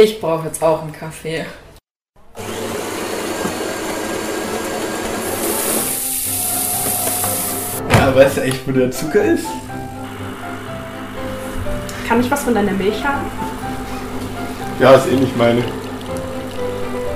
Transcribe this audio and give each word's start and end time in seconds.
Ich 0.00 0.20
brauche 0.20 0.46
jetzt 0.46 0.62
auch 0.62 0.82
einen 0.82 0.92
Kaffee. 0.92 1.44
Ja, 7.90 8.14
weißt 8.14 8.36
du 8.36 8.42
echt, 8.42 8.68
wo 8.68 8.70
der 8.70 8.92
Zucker 8.92 9.24
ist? 9.24 9.44
Kann 12.06 12.20
ich 12.20 12.30
was 12.30 12.44
von 12.44 12.54
deiner 12.54 12.70
Milch 12.74 13.04
haben? 13.04 13.26
Ja, 14.78 14.94
ist 14.94 15.08
eh 15.08 15.16
nicht 15.16 15.36
meine. 15.36 15.64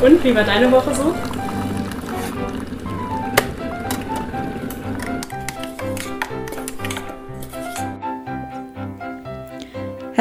Und 0.02 0.24
wie 0.24 0.34
war 0.34 0.42
deine 0.42 0.72
Woche 0.72 0.92
so? 0.92 1.14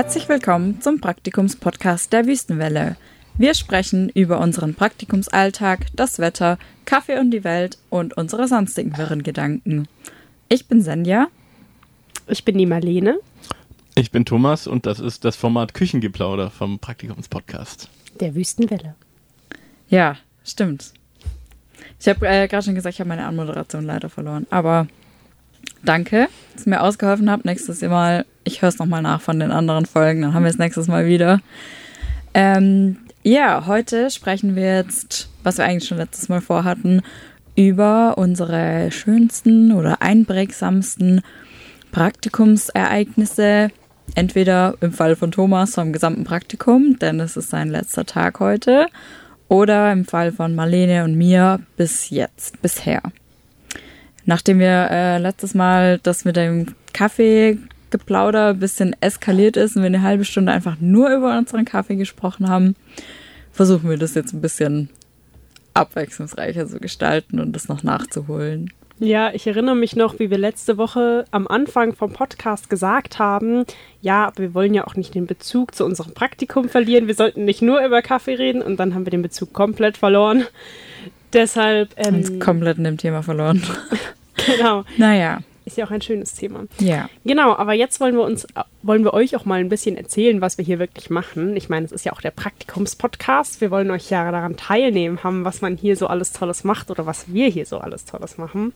Herzlich 0.04 0.28
willkommen 0.30 0.82
zum 0.82 1.00
Praktikumspodcast 1.00 2.12
der 2.12 2.26
Wüstenwelle. 2.26 2.96
Wir 3.38 3.54
sprechen 3.54 4.10
über 4.10 4.40
unseren 4.40 4.74
Praktikumsalltag, 4.74 5.86
das 5.94 6.18
Wetter, 6.18 6.58
Kaffee 6.86 7.20
und 7.20 7.30
die 7.30 7.44
Welt 7.44 7.78
und 7.92 8.18
unsere 8.18 8.48
sonstigen 8.48 8.98
wirren 8.98 9.22
Gedanken. 9.22 9.88
Ich 10.50 10.68
bin 10.68 10.82
Senja. 10.82 11.28
Ich 12.26 12.44
bin 12.44 12.58
die 12.58 12.66
Marlene. 12.66 13.20
Ich 13.94 14.10
bin 14.10 14.26
Thomas 14.26 14.66
und 14.66 14.88
das 14.88 15.00
ist 15.00 15.24
das 15.24 15.36
Format 15.36 15.76
Küchengeplauder 15.76 16.50
vom 16.50 16.80
Praktikumspodcast. 16.80 17.88
Der 18.20 18.34
Wüstenwelle. 18.34 18.96
Ja, 19.88 20.18
stimmt. 20.44 20.94
Ich 22.00 22.08
habe 22.08 22.28
äh, 22.28 22.48
gerade 22.48 22.64
schon 22.64 22.74
gesagt, 22.74 22.96
ich 22.96 23.00
habe 23.02 23.10
meine 23.10 23.28
Anmoderation 23.28 23.86
leider 23.86 24.10
verloren. 24.10 24.48
Aber 24.50 24.88
danke, 25.84 26.28
dass 26.54 26.66
ihr 26.66 26.72
mir 26.72 26.82
ausgeholfen 26.82 27.30
habt. 27.30 27.46
Nächstes 27.46 27.82
Mal, 27.82 28.26
ich 28.44 28.62
höre 28.62 28.70
es 28.70 28.80
nochmal 28.80 29.02
nach 29.02 29.22
von 29.22 29.40
den 29.40 29.52
anderen 29.52 29.86
Folgen, 29.86 30.22
dann 30.22 30.34
haben 30.34 30.44
wir 30.44 30.50
es 30.50 30.58
nächstes 30.58 30.88
Mal 30.88 31.06
wieder. 31.06 31.40
Ähm, 32.34 32.98
ja, 33.24 33.66
heute 33.68 34.10
sprechen 34.10 34.56
wir 34.56 34.78
jetzt, 34.78 35.30
was 35.44 35.58
wir 35.58 35.66
eigentlich 35.66 35.88
schon 35.88 35.98
letztes 35.98 36.30
Mal 36.30 36.42
vorhatten, 36.42 37.02
über 37.56 38.18
unsere 38.18 38.92
schönsten 38.92 39.72
oder 39.74 40.02
einprägsamsten 40.02 41.22
Praktikumsereignisse. 41.92 43.70
Entweder 44.16 44.76
im 44.82 44.92
Fall 44.92 45.16
von 45.16 45.32
Thomas 45.32 45.76
vom 45.76 45.94
gesamten 45.94 46.24
Praktikum, 46.24 46.98
denn 47.00 47.20
es 47.20 47.38
ist 47.38 47.50
sein 47.50 47.70
letzter 47.70 48.06
Tag 48.06 48.40
heute, 48.40 48.88
oder 49.48 49.92
im 49.92 50.06
Fall 50.06 50.32
von 50.32 50.56
Marlene 50.56 51.04
und 51.04 51.16
mir 51.16 51.60
bis 51.78 52.10
jetzt, 52.10 52.62
bisher. 52.62 53.02
Nachdem 54.26 54.60
wir 54.60 54.88
äh, 54.92 55.18
letztes 55.18 55.54
Mal 55.54 56.00
das 56.04 56.26
mit 56.26 56.36
dem 56.36 56.76
Kaffeegeplauder 56.94 58.50
ein 58.50 58.60
bisschen 58.60 58.96
eskaliert 59.02 59.58
ist 59.58 59.76
und 59.76 59.82
wir 59.82 59.88
eine 59.88 60.02
halbe 60.02 60.26
Stunde 60.26 60.52
einfach 60.52 60.78
nur 60.80 61.10
über 61.10 61.38
unseren 61.38 61.66
Kaffee 61.66 61.96
gesprochen 61.96 62.50
haben, 62.50 62.76
versuchen 63.52 63.90
wir 63.90 63.98
das 63.98 64.14
jetzt 64.16 64.34
ein 64.34 64.42
bisschen 64.42 64.90
abwechslungsreicher 65.74 66.68
zu 66.68 66.80
gestalten 66.80 67.40
und 67.40 67.54
das 67.54 67.68
noch 67.68 67.84
nachzuholen. 67.84 68.72
Ja, 69.04 69.34
ich 69.34 69.48
erinnere 69.48 69.76
mich 69.76 69.96
noch, 69.96 70.20
wie 70.20 70.30
wir 70.30 70.38
letzte 70.38 70.78
Woche 70.78 71.26
am 71.32 71.48
Anfang 71.48 71.96
vom 71.96 72.14
Podcast 72.14 72.70
gesagt 72.70 73.18
haben, 73.18 73.66
ja, 74.00 74.32
wir 74.36 74.54
wollen 74.54 74.76
ja 74.76 74.86
auch 74.86 74.96
nicht 74.96 75.16
den 75.16 75.26
Bezug 75.26 75.74
zu 75.74 75.86
unserem 75.86 76.14
Praktikum 76.14 76.70
verlieren. 76.70 77.08
Wir 77.08 77.16
sollten 77.16 77.44
nicht 77.44 77.64
nur 77.64 77.84
über 77.84 78.04
Kaffee 78.04 78.36
reden 78.36 78.62
und 78.62 78.80
dann 78.80 78.94
haben 78.94 79.08
wir 79.08 79.10
den 79.10 79.24
Bezug 79.24 79.54
komplett 79.54 79.98
verloren. 79.98 80.46
Deshalb. 81.34 81.90
Ähm, 81.98 82.16
Uns 82.16 82.40
komplett 82.40 82.78
in 82.78 82.84
dem 82.84 82.98
Thema 82.98 83.24
verloren. 83.24 83.64
genau. 84.46 84.84
Naja. 84.98 85.40
Ist 85.64 85.78
ja 85.78 85.86
auch 85.86 85.92
ein 85.92 86.02
schönes 86.02 86.34
Thema. 86.34 86.64
Ja. 86.80 87.08
Genau, 87.24 87.56
aber 87.56 87.74
jetzt 87.74 88.00
wollen 88.00 88.16
wir 88.16 88.24
uns, 88.24 88.48
wollen 88.82 89.04
wir 89.04 89.14
euch 89.14 89.36
auch 89.36 89.46
mal 89.46 89.60
ein 89.60 89.70
bisschen 89.70 89.96
erzählen, 89.96 90.42
was 90.42 90.58
wir 90.58 90.66
hier 90.66 90.80
wirklich 90.80 91.12
machen. 91.12 91.56
Ich 91.56 91.70
meine, 91.70 91.86
es 91.86 91.92
ist 91.92 92.04
ja 92.04 92.14
auch 92.14 92.22
der 92.22 92.32
Praktikumspodcast. 92.32 93.62
Wir 93.62 93.70
wollen 93.70 93.92
euch 93.92 94.10
ja 94.10 94.32
daran 94.32 94.58
teilnehmen 94.58 95.24
haben, 95.24 95.46
was 95.46 95.62
man 95.62 95.78
hier 95.78 95.96
so 95.96 96.08
alles 96.08 96.34
Tolles 96.34 96.64
macht 96.64 96.90
oder 96.90 97.06
was 97.06 97.32
wir 97.32 97.48
hier 97.48 97.68
so 97.68 97.78
alles 97.78 98.06
Tolles 98.06 98.40
machen. 98.40 98.74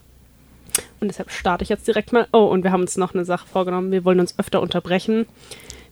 Und 0.99 1.07
deshalb 1.07 1.31
starte 1.31 1.63
ich 1.63 1.69
jetzt 1.69 1.87
direkt 1.87 2.13
mal. 2.13 2.27
Oh, 2.31 2.45
und 2.45 2.63
wir 2.63 2.71
haben 2.71 2.81
uns 2.81 2.97
noch 2.97 3.15
eine 3.15 3.25
Sache 3.25 3.47
vorgenommen. 3.47 3.91
Wir 3.91 4.05
wollen 4.05 4.19
uns 4.19 4.37
öfter 4.37 4.61
unterbrechen. 4.61 5.25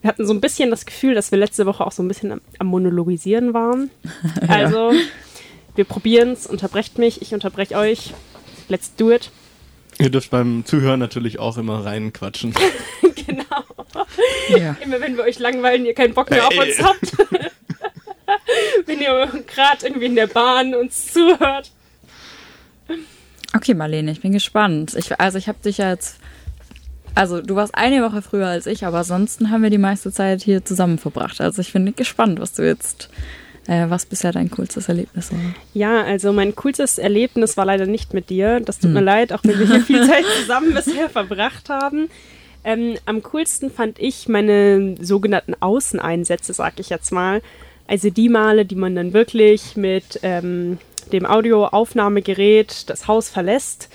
Wir 0.02 0.10
hatten 0.10 0.28
so 0.28 0.34
ein 0.34 0.42
bisschen 0.42 0.70
das 0.70 0.86
Gefühl, 0.86 1.16
dass 1.16 1.32
wir 1.32 1.40
letzte 1.40 1.66
Woche 1.66 1.86
auch 1.86 1.92
so 1.92 2.04
ein 2.04 2.08
bisschen 2.08 2.34
am, 2.34 2.42
am 2.60 2.68
Monologisieren 2.68 3.54
waren. 3.54 3.90
Also. 4.48 4.92
Wir 5.76 5.86
probieren 5.86 6.32
es. 6.32 6.48
Unterbrecht 6.48 6.98
mich, 6.98 7.22
ich 7.22 7.34
unterbreche 7.34 7.76
euch. 7.76 8.14
Let's 8.70 8.96
do 8.96 9.12
it. 9.12 9.32
Ihr 10.00 10.10
dürft 10.10 10.32
beim 10.32 10.66
Zuhören 10.66 11.00
natürlich 11.00 11.40
auch 11.40 11.58
immer 11.58 11.86
reinquatschen. 11.86 12.54
genau. 13.16 13.64
Ja. 14.50 14.76
Immer 14.84 15.00
wenn 15.02 15.18
wir 15.18 15.24
euch 15.24 15.40
langweilen, 15.40 15.86
ihr 15.86 15.94
keinen 15.94 16.14
Bock 16.14 16.30
mehr 16.30 16.48
auf 16.48 16.58
uns 16.58 16.82
habt. 16.82 17.18
wenn 18.86 19.02
ihr 19.02 19.28
gerade 19.48 19.86
irgendwie 19.86 20.06
in 20.06 20.16
der 20.16 20.28
Bahn 20.28 20.74
uns 20.76 21.14
zuhört. 21.14 21.72
Okay, 23.56 23.74
Marlene, 23.76 24.12
ich 24.12 24.22
bin 24.22 24.32
gespannt. 24.32 24.96
Ich, 24.96 25.20
also 25.20 25.38
ich 25.38 25.48
habe 25.48 25.60
dich 25.64 25.78
ja 25.78 25.92
jetzt, 25.92 26.18
also 27.14 27.42
du 27.42 27.56
warst 27.56 27.76
eine 27.76 28.02
Woche 28.04 28.22
früher 28.22 28.48
als 28.48 28.66
ich, 28.66 28.86
aber 28.86 29.00
ansonsten 29.00 29.52
haben 29.52 29.62
wir 29.62 29.70
die 29.70 29.78
meiste 29.78 30.12
Zeit 30.12 30.42
hier 30.42 30.66
zusammen 30.66 30.98
verbracht. 30.98 31.40
Also 31.40 31.62
ich 31.62 31.72
bin 31.72 31.96
gespannt, 31.96 32.40
was 32.40 32.54
du 32.54 32.66
jetzt, 32.66 33.10
äh, 33.68 33.90
was 33.90 34.06
bisher 34.06 34.32
dein 34.32 34.52
coolstes 34.52 34.90
Erlebnis 34.90 35.32
war. 35.32 35.40
Ja, 35.74 36.04
also 36.04 36.34
mein 36.34 36.56
coolstes 36.56 36.98
Erlebnis 36.98 37.58
war 37.58 37.66
leider 37.66 37.86
nicht 37.86 38.14
mit 38.14 38.30
dir. 38.30 38.60
Das 38.60 38.78
tut 38.78 38.90
hm. 38.90 38.94
mir 38.94 39.02
leid, 39.02 39.34
auch 39.34 39.44
wenn 39.44 39.60
wir 39.60 39.68
hier 39.68 39.82
viel 39.82 40.06
Zeit 40.08 40.26
zusammen 40.42 40.74
bisher 40.74 41.10
verbracht 41.10 41.70
haben. 41.70 42.10
Ähm, 42.64 42.96
am 43.06 43.24
coolsten 43.24 43.72
fand 43.72 44.00
ich 44.00 44.28
meine 44.28 44.96
sogenannten 45.00 45.56
Außeneinsätze, 45.60 46.54
sag 46.54 46.80
ich 46.80 46.90
jetzt 46.90 47.12
mal. 47.12 47.42
Also 47.88 48.10
die 48.10 48.30
Male, 48.30 48.66
die 48.66 48.76
man 48.76 48.96
dann 48.96 49.14
wirklich 49.14 49.76
mit 49.76 50.20
ähm, 50.24 50.78
dem 51.12 51.26
Audioaufnahmegerät 51.26 52.90
das 52.90 53.08
Haus 53.08 53.30
verlässt 53.30 53.90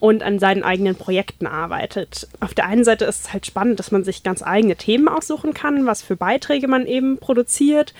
und 0.00 0.22
an 0.22 0.38
seinen 0.38 0.64
eigenen 0.64 0.96
Projekten 0.96 1.46
arbeitet. 1.46 2.28
Auf 2.40 2.52
der 2.52 2.66
einen 2.66 2.84
Seite 2.84 3.04
ist 3.04 3.26
es 3.26 3.32
halt 3.32 3.46
spannend, 3.46 3.78
dass 3.78 3.92
man 3.92 4.04
sich 4.04 4.22
ganz 4.22 4.42
eigene 4.42 4.76
Themen 4.76 5.08
aussuchen 5.08 5.54
kann, 5.54 5.86
was 5.86 6.02
für 6.02 6.16
Beiträge 6.16 6.68
man 6.68 6.86
eben 6.86 7.18
produziert, 7.18 7.94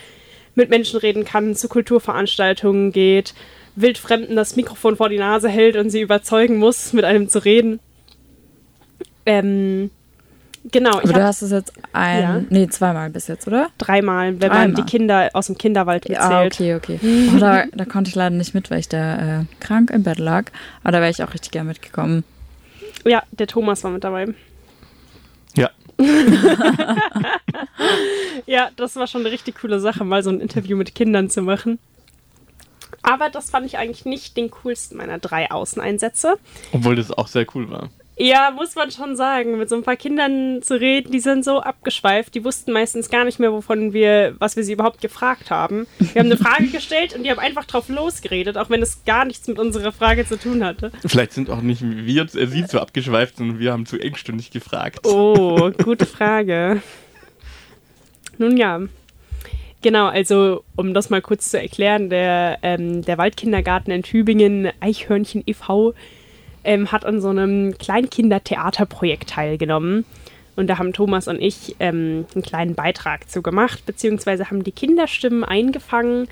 mit 0.55 0.69
Menschen 0.69 0.99
reden 0.99 1.25
kann, 1.25 1.55
zu 1.55 1.67
Kulturveranstaltungen 1.67 2.91
geht, 2.91 3.33
Wildfremden 3.75 4.35
das 4.35 4.55
Mikrofon 4.55 4.95
vor 4.95 5.09
die 5.09 5.17
Nase 5.17 5.49
hält 5.49 5.75
und 5.75 5.89
sie 5.89 6.01
überzeugen 6.01 6.57
muss, 6.57 6.93
mit 6.93 7.03
einem 7.03 7.29
zu 7.29 7.43
reden. 7.43 7.79
Ähm, 9.25 9.89
Genau. 10.71 10.97
Aber 10.97 11.13
du 11.13 11.23
hast 11.23 11.41
es 11.43 11.51
jetzt 11.51 11.73
ein, 11.93 12.21
ja. 12.21 12.41
nee, 12.49 12.67
zweimal 12.67 13.09
bis 13.11 13.27
jetzt, 13.27 13.47
oder? 13.47 13.69
Dreimal, 13.77 14.31
wenn 14.31 14.39
Dreimal. 14.39 14.67
man 14.69 14.75
die 14.75 14.83
Kinder 14.83 15.29
aus 15.33 15.45
dem 15.45 15.57
Kinderwald 15.57 16.09
mitzählt. 16.09 16.59
Ja, 16.59 16.75
okay, 16.75 16.97
okay. 16.97 16.99
Oh, 17.33 17.37
da, 17.37 17.65
da, 17.71 17.85
konnte 17.85 18.09
ich 18.09 18.15
leider 18.15 18.35
nicht 18.35 18.55
mit, 18.55 18.71
weil 18.71 18.79
ich 18.79 18.89
da 18.89 19.41
äh, 19.41 19.45
krank 19.59 19.91
im 19.91 20.03
Bett 20.03 20.17
lag. 20.17 20.45
Aber 20.83 20.93
da 20.93 21.01
wäre 21.01 21.11
ich 21.11 21.23
auch 21.23 21.33
richtig 21.33 21.51
gern 21.51 21.67
mitgekommen. 21.67 22.23
Ja, 23.05 23.21
der 23.31 23.45
Thomas 23.45 23.83
war 23.83 23.91
mit 23.91 24.03
dabei. 24.03 24.27
Ja. 25.55 25.69
ja, 28.45 28.69
das 28.75 28.95
war 28.95 29.07
schon 29.07 29.21
eine 29.21 29.31
richtig 29.31 29.55
coole 29.61 29.79
Sache, 29.79 30.03
mal 30.03 30.23
so 30.23 30.29
ein 30.29 30.41
Interview 30.41 30.77
mit 30.77 30.95
Kindern 30.95 31.29
zu 31.29 31.41
machen. 31.41 31.79
Aber 33.01 33.29
das 33.29 33.49
fand 33.49 33.65
ich 33.65 33.77
eigentlich 33.77 34.05
nicht 34.05 34.35
den 34.35 34.51
coolsten 34.51 34.97
meiner 34.97 35.19
drei 35.19 35.51
Außeneinsätze. 35.51 36.37
Obwohl 36.71 36.95
das 36.95 37.11
auch 37.11 37.27
sehr 37.27 37.45
cool 37.53 37.69
war. 37.69 37.89
Ja, 38.17 38.51
muss 38.55 38.75
man 38.75 38.91
schon 38.91 39.15
sagen. 39.17 39.57
Mit 39.57 39.67
so 39.67 39.75
ein 39.75 39.83
paar 39.83 39.97
Kindern 39.97 40.61
zu 40.61 40.79
reden, 40.79 41.11
die 41.11 41.19
sind 41.19 41.43
so 41.43 41.59
abgeschweift, 41.59 42.33
die 42.33 42.45
wussten 42.45 42.71
meistens 42.71 43.09
gar 43.09 43.25
nicht 43.25 43.39
mehr, 43.39 43.51
wovon 43.51 43.91
wir, 43.91 44.35
was 44.39 44.55
wir 44.55 44.63
sie 44.63 44.73
überhaupt 44.73 45.01
gefragt 45.01 45.51
haben. 45.51 45.85
Wir 45.99 46.21
haben 46.21 46.31
eine 46.31 46.37
Frage 46.37 46.67
gestellt 46.67 47.13
und 47.13 47.23
die 47.23 47.31
haben 47.31 47.39
einfach 47.39 47.65
drauf 47.65 47.89
losgeredet, 47.89 48.57
auch 48.57 48.69
wenn 48.69 48.81
es 48.81 49.03
gar 49.03 49.25
nichts 49.25 49.47
mit 49.47 49.59
unserer 49.59 49.91
Frage 49.91 50.25
zu 50.25 50.39
tun 50.39 50.63
hatte. 50.63 50.91
Vielleicht 51.05 51.33
sind 51.33 51.49
auch 51.49 51.61
nicht 51.61 51.81
wir, 51.83 52.23
äh, 52.23 52.47
sie 52.47 52.65
zu 52.65 52.79
abgeschweift, 52.79 53.37
sondern 53.37 53.59
wir 53.59 53.73
haben 53.73 53.85
zu 53.85 53.99
engstündig 53.99 54.49
gefragt. 54.51 55.05
Oh, 55.05 55.71
gute 55.83 56.05
Frage. 56.05 56.81
Nun 58.37 58.55
ja. 58.55 58.79
Genau, 59.81 60.07
also 60.07 60.63
um 60.75 60.93
das 60.93 61.09
mal 61.09 61.21
kurz 61.21 61.51
zu 61.51 61.59
erklären, 61.59 62.09
der, 62.09 62.59
ähm, 62.63 63.03
der 63.03 63.17
Waldkindergarten 63.17 63.91
in 63.91 64.03
Tübingen, 64.03 64.71
Eichhörnchen 64.79 65.43
e.V., 65.45 65.93
ähm, 66.65 66.91
hat 66.91 67.05
an 67.05 67.21
so 67.21 67.29
einem 67.29 67.77
Kleinkindertheaterprojekt 67.77 69.29
teilgenommen. 69.29 70.05
Und 70.55 70.67
da 70.67 70.77
haben 70.77 70.93
Thomas 70.93 71.27
und 71.27 71.41
ich 71.41 71.75
ähm, 71.79 72.25
einen 72.33 72.43
kleinen 72.43 72.75
Beitrag 72.75 73.29
zu 73.29 73.41
gemacht, 73.41 73.85
beziehungsweise 73.85 74.49
haben 74.49 74.63
die 74.63 74.71
Kinderstimmen 74.71 75.43
eingefangen, 75.43 76.27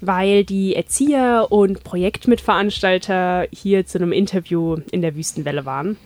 weil 0.00 0.44
die 0.44 0.76
Erzieher 0.76 1.48
und 1.50 1.82
Projektmitveranstalter 1.82 3.48
hier 3.52 3.86
zu 3.86 3.98
einem 3.98 4.12
Interview 4.12 4.76
in 4.92 5.02
der 5.02 5.16
Wüstenwelle 5.16 5.64
waren. 5.64 5.96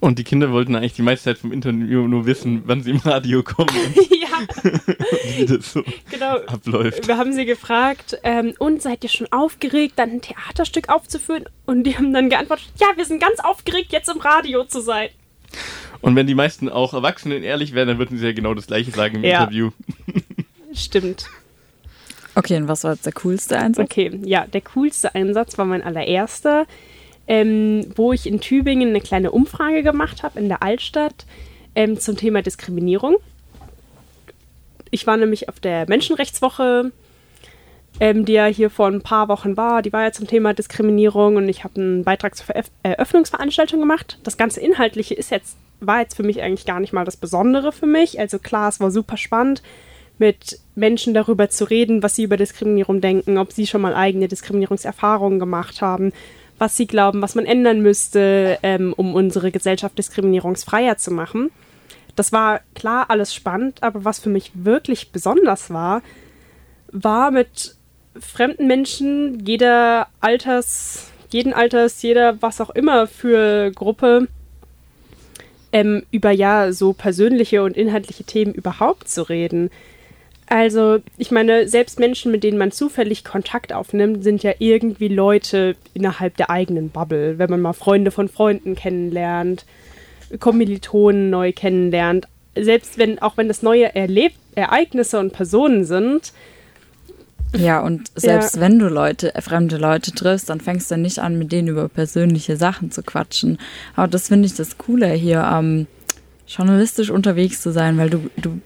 Und 0.00 0.18
die 0.18 0.24
Kinder 0.24 0.52
wollten 0.52 0.76
eigentlich 0.76 0.94
die 0.94 1.02
meiste 1.02 1.24
Zeit 1.24 1.38
vom 1.38 1.52
Interview 1.52 2.06
nur 2.06 2.26
wissen, 2.26 2.62
wann 2.66 2.82
sie 2.82 2.90
im 2.90 2.98
Radio 2.98 3.42
kommen. 3.42 3.70
ja. 3.94 4.26
wie 5.36 5.46
das 5.46 5.72
so 5.72 5.82
genau. 6.10 6.36
abläuft. 6.46 7.08
Wir 7.08 7.16
haben 7.16 7.32
sie 7.32 7.46
gefragt, 7.46 8.18
ähm, 8.22 8.54
und 8.58 8.82
seid 8.82 9.04
ihr 9.04 9.10
schon 9.10 9.30
aufgeregt, 9.32 9.94
dann 9.96 10.10
ein 10.10 10.20
Theaterstück 10.20 10.88
aufzuführen? 10.88 11.44
Und 11.64 11.84
die 11.84 11.96
haben 11.96 12.12
dann 12.12 12.28
geantwortet, 12.28 12.68
ja, 12.78 12.88
wir 12.96 13.04
sind 13.04 13.20
ganz 13.20 13.40
aufgeregt, 13.40 13.92
jetzt 13.92 14.08
im 14.08 14.20
Radio 14.20 14.64
zu 14.64 14.80
sein. 14.80 15.08
Und 16.00 16.14
wenn 16.16 16.26
die 16.26 16.34
meisten 16.34 16.68
auch 16.68 16.92
Erwachsenen 16.92 17.42
ehrlich 17.42 17.72
wären, 17.72 17.88
dann 17.88 17.98
würden 17.98 18.18
sie 18.18 18.26
ja 18.26 18.32
genau 18.32 18.54
das 18.54 18.66
gleiche 18.66 18.90
sagen 18.90 19.16
im 19.16 19.24
ja. 19.24 19.40
Interview. 19.40 19.70
Stimmt. 20.74 21.28
Okay, 22.34 22.56
und 22.58 22.68
was 22.68 22.84
war 22.84 22.92
jetzt 22.92 23.06
der 23.06 23.14
coolste 23.14 23.58
Einsatz? 23.58 23.86
Okay, 23.90 24.20
ja, 24.24 24.46
der 24.46 24.60
coolste 24.60 25.14
Einsatz 25.14 25.56
war 25.56 25.64
mein 25.64 25.82
allererster, 25.82 26.66
ähm, 27.28 27.86
wo 27.96 28.12
ich 28.12 28.26
in 28.26 28.40
Tübingen 28.40 28.90
eine 28.90 29.00
kleine 29.00 29.30
Umfrage 29.30 29.82
gemacht 29.82 30.22
habe 30.22 30.38
in 30.38 30.48
der 30.48 30.62
Altstadt 30.62 31.26
ähm, 31.74 31.98
zum 31.98 32.16
Thema 32.16 32.42
Diskriminierung. 32.42 33.16
Ich 34.90 35.06
war 35.06 35.16
nämlich 35.16 35.48
auf 35.48 35.60
der 35.60 35.88
Menschenrechtswoche, 35.88 36.92
ähm, 38.00 38.24
die 38.24 38.34
ja 38.34 38.46
hier 38.46 38.70
vor 38.70 38.86
ein 38.86 39.02
paar 39.02 39.28
Wochen 39.28 39.56
war. 39.56 39.82
Die 39.82 39.92
war 39.92 40.02
ja 40.02 40.12
zum 40.12 40.26
Thema 40.26 40.54
Diskriminierung 40.54 41.36
und 41.36 41.48
ich 41.48 41.64
habe 41.64 41.80
einen 41.80 42.04
Beitrag 42.04 42.36
zur 42.36 42.46
Veröf 42.46 42.70
Eröffnungsveranstaltung 42.82 43.80
gemacht. 43.80 44.18
Das 44.22 44.36
ganze 44.36 44.60
Inhaltliche 44.60 45.14
ist 45.14 45.30
jetzt, 45.30 45.56
war 45.80 46.00
jetzt 46.00 46.14
für 46.14 46.22
mich 46.22 46.42
eigentlich 46.42 46.66
gar 46.66 46.80
nicht 46.80 46.92
mal 46.92 47.04
das 47.04 47.16
Besondere 47.16 47.72
für 47.72 47.86
mich. 47.86 48.20
Also 48.20 48.38
klar, 48.38 48.68
es 48.68 48.80
war 48.80 48.90
super 48.90 49.16
spannend 49.16 49.62
mit 50.18 50.58
Menschen 50.74 51.14
darüber 51.14 51.50
zu 51.50 51.64
reden, 51.64 52.02
was 52.02 52.16
sie 52.16 52.22
über 52.22 52.36
Diskriminierung 52.36 53.00
denken, 53.00 53.38
ob 53.38 53.52
sie 53.52 53.66
schon 53.66 53.82
mal 53.82 53.94
eigene 53.94 54.28
Diskriminierungserfahrungen 54.28 55.38
gemacht 55.38 55.82
haben, 55.82 56.12
was 56.58 56.76
sie 56.76 56.86
glauben, 56.86 57.22
was 57.22 57.34
man 57.34 57.44
ändern 57.44 57.80
müsste, 57.80 58.58
ähm, 58.62 58.94
um 58.96 59.14
unsere 59.14 59.50
Gesellschaft 59.50 59.98
diskriminierungsfreier 59.98 60.96
zu 60.96 61.10
machen. 61.10 61.50
Das 62.14 62.32
war 62.32 62.60
klar 62.74 63.10
alles 63.10 63.34
spannend, 63.34 63.82
aber 63.82 64.04
was 64.04 64.18
für 64.18 64.30
mich 64.30 64.52
wirklich 64.54 65.12
besonders 65.12 65.70
war, 65.70 66.02
war 66.90 67.30
mit 67.30 67.76
fremden 68.18 68.66
Menschen 68.66 69.44
jeder 69.44 70.08
Alters, 70.20 71.10
jeden 71.30 71.52
Alters, 71.52 72.00
jeder 72.00 72.40
was 72.40 72.60
auch 72.60 72.70
immer 72.70 73.06
für 73.06 73.70
Gruppe 73.72 74.28
ähm, 75.72 76.04
über 76.10 76.30
ja 76.30 76.72
so 76.72 76.94
persönliche 76.94 77.62
und 77.62 77.76
inhaltliche 77.76 78.24
Themen 78.24 78.54
überhaupt 78.54 79.08
zu 79.08 79.28
reden. 79.28 79.70
Also, 80.48 80.98
ich 81.18 81.32
meine, 81.32 81.68
selbst 81.68 81.98
Menschen, 81.98 82.30
mit 82.30 82.44
denen 82.44 82.58
man 82.58 82.70
zufällig 82.70 83.24
Kontakt 83.24 83.72
aufnimmt, 83.72 84.22
sind 84.22 84.44
ja 84.44 84.52
irgendwie 84.58 85.08
Leute 85.08 85.74
innerhalb 85.92 86.36
der 86.36 86.50
eigenen 86.50 86.90
Bubble. 86.90 87.38
Wenn 87.38 87.50
man 87.50 87.60
mal 87.60 87.72
Freunde 87.72 88.12
von 88.12 88.28
Freunden 88.28 88.76
kennenlernt, 88.76 89.64
Kommilitonen 90.38 91.30
neu 91.30 91.52
kennenlernt. 91.52 92.28
Selbst 92.54 92.96
wenn, 92.96 93.18
auch 93.20 93.36
wenn 93.36 93.48
das 93.48 93.62
neue 93.62 93.94
Erleb 93.94 94.32
Ereignisse 94.54 95.18
und 95.18 95.32
Personen 95.32 95.84
sind. 95.84 96.32
Ja, 97.54 97.80
und 97.80 98.10
selbst 98.16 98.56
ja. 98.56 98.62
wenn 98.62 98.78
du 98.78 98.88
Leute, 98.88 99.34
äh, 99.34 99.40
fremde 99.40 99.76
Leute 99.76 100.12
triffst, 100.12 100.50
dann 100.50 100.60
fängst 100.60 100.90
du 100.90 100.96
nicht 100.96 101.18
an, 101.18 101.38
mit 101.38 101.52
denen 101.52 101.68
über 101.68 101.88
persönliche 101.88 102.56
Sachen 102.56 102.90
zu 102.90 103.02
quatschen. 103.02 103.58
Aber 103.94 104.08
das 104.08 104.28
finde 104.28 104.46
ich 104.46 104.54
das 104.54 104.78
Coole, 104.78 105.12
hier 105.12 105.48
ähm, 105.52 105.86
journalistisch 106.46 107.10
unterwegs 107.10 107.62
zu 107.62 107.72
sein, 107.72 107.98
weil 107.98 108.10
du, 108.10 108.30
du 108.36 108.60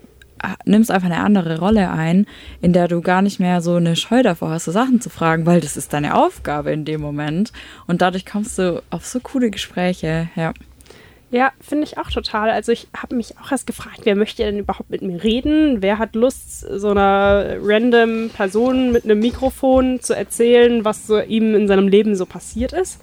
nimmst 0.65 0.91
einfach 0.91 1.07
eine 1.07 1.19
andere 1.19 1.59
Rolle 1.59 1.91
ein, 1.91 2.27
in 2.61 2.73
der 2.73 2.89
du 2.89 3.01
gar 3.01 3.23
nicht 3.23 3.41
mehr 3.41 3.61
so 3.61 3.75
eine 3.75 3.97
Scheu 3.97 4.23
davor 4.23 4.51
hast, 4.51 4.65
so 4.65 4.73
Sachen 4.73 5.01
zu 5.01 5.11
fragen, 5.11 5.47
weil 5.47 5.61
das 5.61 5.77
ist 5.77 5.93
deine 5.93 6.15
Aufgabe 6.15 6.73
in 6.73 6.85
dem 6.85 7.01
Moment. 7.01 7.53
Und 7.87 8.03
dadurch 8.03 8.27
kommst 8.27 8.59
du 8.59 8.83
auf 8.91 9.07
so 9.07 9.21
coole 9.21 9.51
Gespräche, 9.51 10.29
ja. 10.37 10.53
Ja, 11.33 11.53
finde 11.61 11.85
ich 11.85 11.97
auch 11.97 12.11
total. 12.11 12.51
Also 12.51 12.73
ich 12.73 12.89
habe 12.97 13.15
mich 13.15 13.39
auch 13.39 13.53
erst 13.53 13.69
gefragt, 13.69 14.01
wer 14.03 14.17
möchte 14.17 14.43
denn 14.43 14.59
überhaupt 14.59 14.91
mit 14.91 15.01
mir 15.01 15.23
reden? 15.23 15.81
Wer 15.81 15.99
hat 15.99 16.17
Lust, 16.17 16.61
so 16.61 16.91
einer 16.91 17.57
random 17.63 18.31
Person 18.31 18.91
mit 18.91 19.05
einem 19.05 19.21
Mikrofon 19.21 20.01
zu 20.01 20.17
erzählen, 20.17 20.85
was 20.85 21.07
so 21.07 21.21
ihm 21.21 21.55
in 21.55 21.69
seinem 21.69 21.87
Leben 21.87 22.17
so 22.17 22.27
passiert 22.27 22.73
ist? 22.73 23.01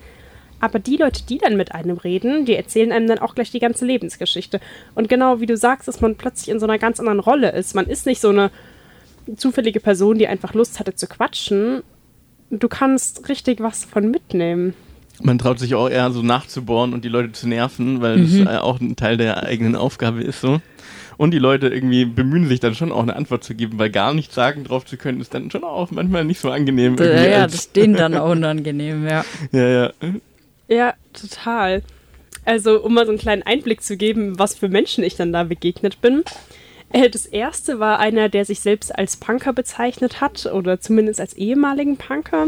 Aber 0.60 0.80
die 0.80 0.98
Leute, 0.98 1.24
die 1.24 1.38
dann 1.38 1.56
mit 1.56 1.74
einem 1.74 1.98
reden, 1.98 2.46
die 2.46 2.56
erzählen 2.56 2.92
einem 2.92 3.08
dann 3.08 3.20
auch 3.20 3.36
gleich 3.36 3.52
die 3.52 3.60
ganze 3.60 3.86
Lebensgeschichte. 3.86 4.60
Und 4.96 5.08
genau 5.08 5.40
wie 5.40 5.46
du 5.46 5.56
sagst, 5.56 5.88
dass 5.88 6.02
man 6.02 6.16
plötzlich 6.16 6.50
in 6.50 6.60
so 6.60 6.66
einer 6.66 6.80
ganz 6.80 7.00
anderen 7.00 7.20
Rolle 7.20 7.52
ist. 7.52 7.76
Man 7.76 7.86
ist 7.86 8.06
nicht 8.06 8.22
so 8.22 8.30
eine 8.30 8.50
zufällige 9.36 9.80
Person, 9.80 10.18
die 10.18 10.28
einfach 10.28 10.54
Lust 10.54 10.80
hatte 10.80 10.96
zu 10.96 11.08
quatschen. 11.08 11.84
Du 12.50 12.68
kannst 12.68 13.30
richtig 13.30 13.60
was 13.60 13.86
von 13.86 14.10
mitnehmen. 14.10 14.74
Man 15.22 15.40
traut 15.40 15.60
sich 15.60 15.76
auch 15.76 15.90
eher 15.90 16.12
so 16.12 16.22
nachzubohren 16.22 16.94
und 16.94 17.04
die 17.04 17.10
Leute 17.10 17.32
zu 17.32 17.48
nerven, 17.48 18.02
weil 18.02 18.18
mhm. 18.18 18.46
das 18.46 18.62
auch 18.62 18.80
ein 18.80 18.96
Teil 18.96 19.18
der 19.18 19.44
eigenen 19.44 19.76
Aufgabe 19.76 20.22
ist 20.24 20.42
so. 20.42 20.62
Und 21.18 21.32
die 21.32 21.40
Leute 21.40 21.68
irgendwie 21.68 22.06
bemühen 22.06 22.48
sich 22.48 22.60
dann 22.60 22.76
schon 22.76 22.92
auch 22.92 23.02
eine 23.02 23.16
Antwort 23.16 23.44
zu 23.44 23.56
geben, 23.56 23.80
weil 23.80 23.90
gar 23.90 24.14
nichts 24.14 24.36
sagen 24.36 24.64
drauf 24.64 24.86
zu 24.86 24.98
können, 24.98 25.20
ist 25.20 25.34
dann 25.34 25.50
schon 25.50 25.64
auch 25.64 25.90
manchmal 25.90 26.24
nicht 26.24 26.40
so 26.40 26.52
angenehm. 26.52 26.96
Ja, 27.00 27.26
ja, 27.26 27.44
das 27.46 27.56
ist 27.56 27.76
denen 27.76 27.96
dann 27.96 28.14
auch 28.16 28.30
unangenehm, 28.30 29.08
ja. 29.08 29.26
Ja, 29.52 29.68
ja. 29.68 29.92
Ja, 30.68 30.94
total. 31.14 31.84
Also, 32.46 32.82
um 32.82 32.94
mal 32.94 33.06
so 33.06 33.12
einen 33.12 33.20
kleinen 33.20 33.44
Einblick 33.44 33.82
zu 33.82 33.98
geben, 33.98 34.40
was 34.40 34.56
für 34.56 34.70
Menschen 34.70 35.04
ich 35.04 35.16
dann 35.16 35.34
da 35.34 35.44
begegnet 35.44 36.02
bin. 36.02 36.24
Äh, 36.94 37.10
das 37.10 37.26
erste 37.26 37.80
war 37.80 38.00
einer, 38.00 38.30
der 38.30 38.46
sich 38.46 38.62
selbst 38.62 38.98
als 38.98 39.18
Punker 39.18 39.54
bezeichnet 39.54 40.22
hat 40.22 40.46
oder 40.46 40.80
zumindest 40.80 41.20
als 41.20 41.34
ehemaligen 41.34 41.98
Punker. 41.98 42.48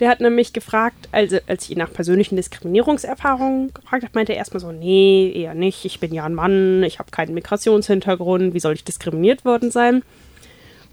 Der 0.00 0.10
hat 0.10 0.20
nämlich 0.20 0.52
gefragt, 0.52 1.08
also 1.10 1.38
als 1.46 1.64
ich 1.64 1.70
ihn 1.70 1.78
nach 1.78 1.92
persönlichen 1.92 2.36
Diskriminierungserfahrungen 2.36 3.72
gefragt 3.72 4.02
habe, 4.02 4.12
meinte 4.14 4.32
er 4.32 4.38
erstmal 4.38 4.60
so, 4.60 4.70
nee, 4.70 5.32
eher 5.34 5.54
nicht, 5.54 5.84
ich 5.86 6.00
bin 6.00 6.12
ja 6.12 6.24
ein 6.24 6.34
Mann, 6.34 6.82
ich 6.82 6.98
habe 6.98 7.10
keinen 7.10 7.32
Migrationshintergrund, 7.32 8.52
wie 8.52 8.60
soll 8.60 8.74
ich 8.74 8.84
diskriminiert 8.84 9.46
worden 9.46 9.70
sein? 9.70 10.02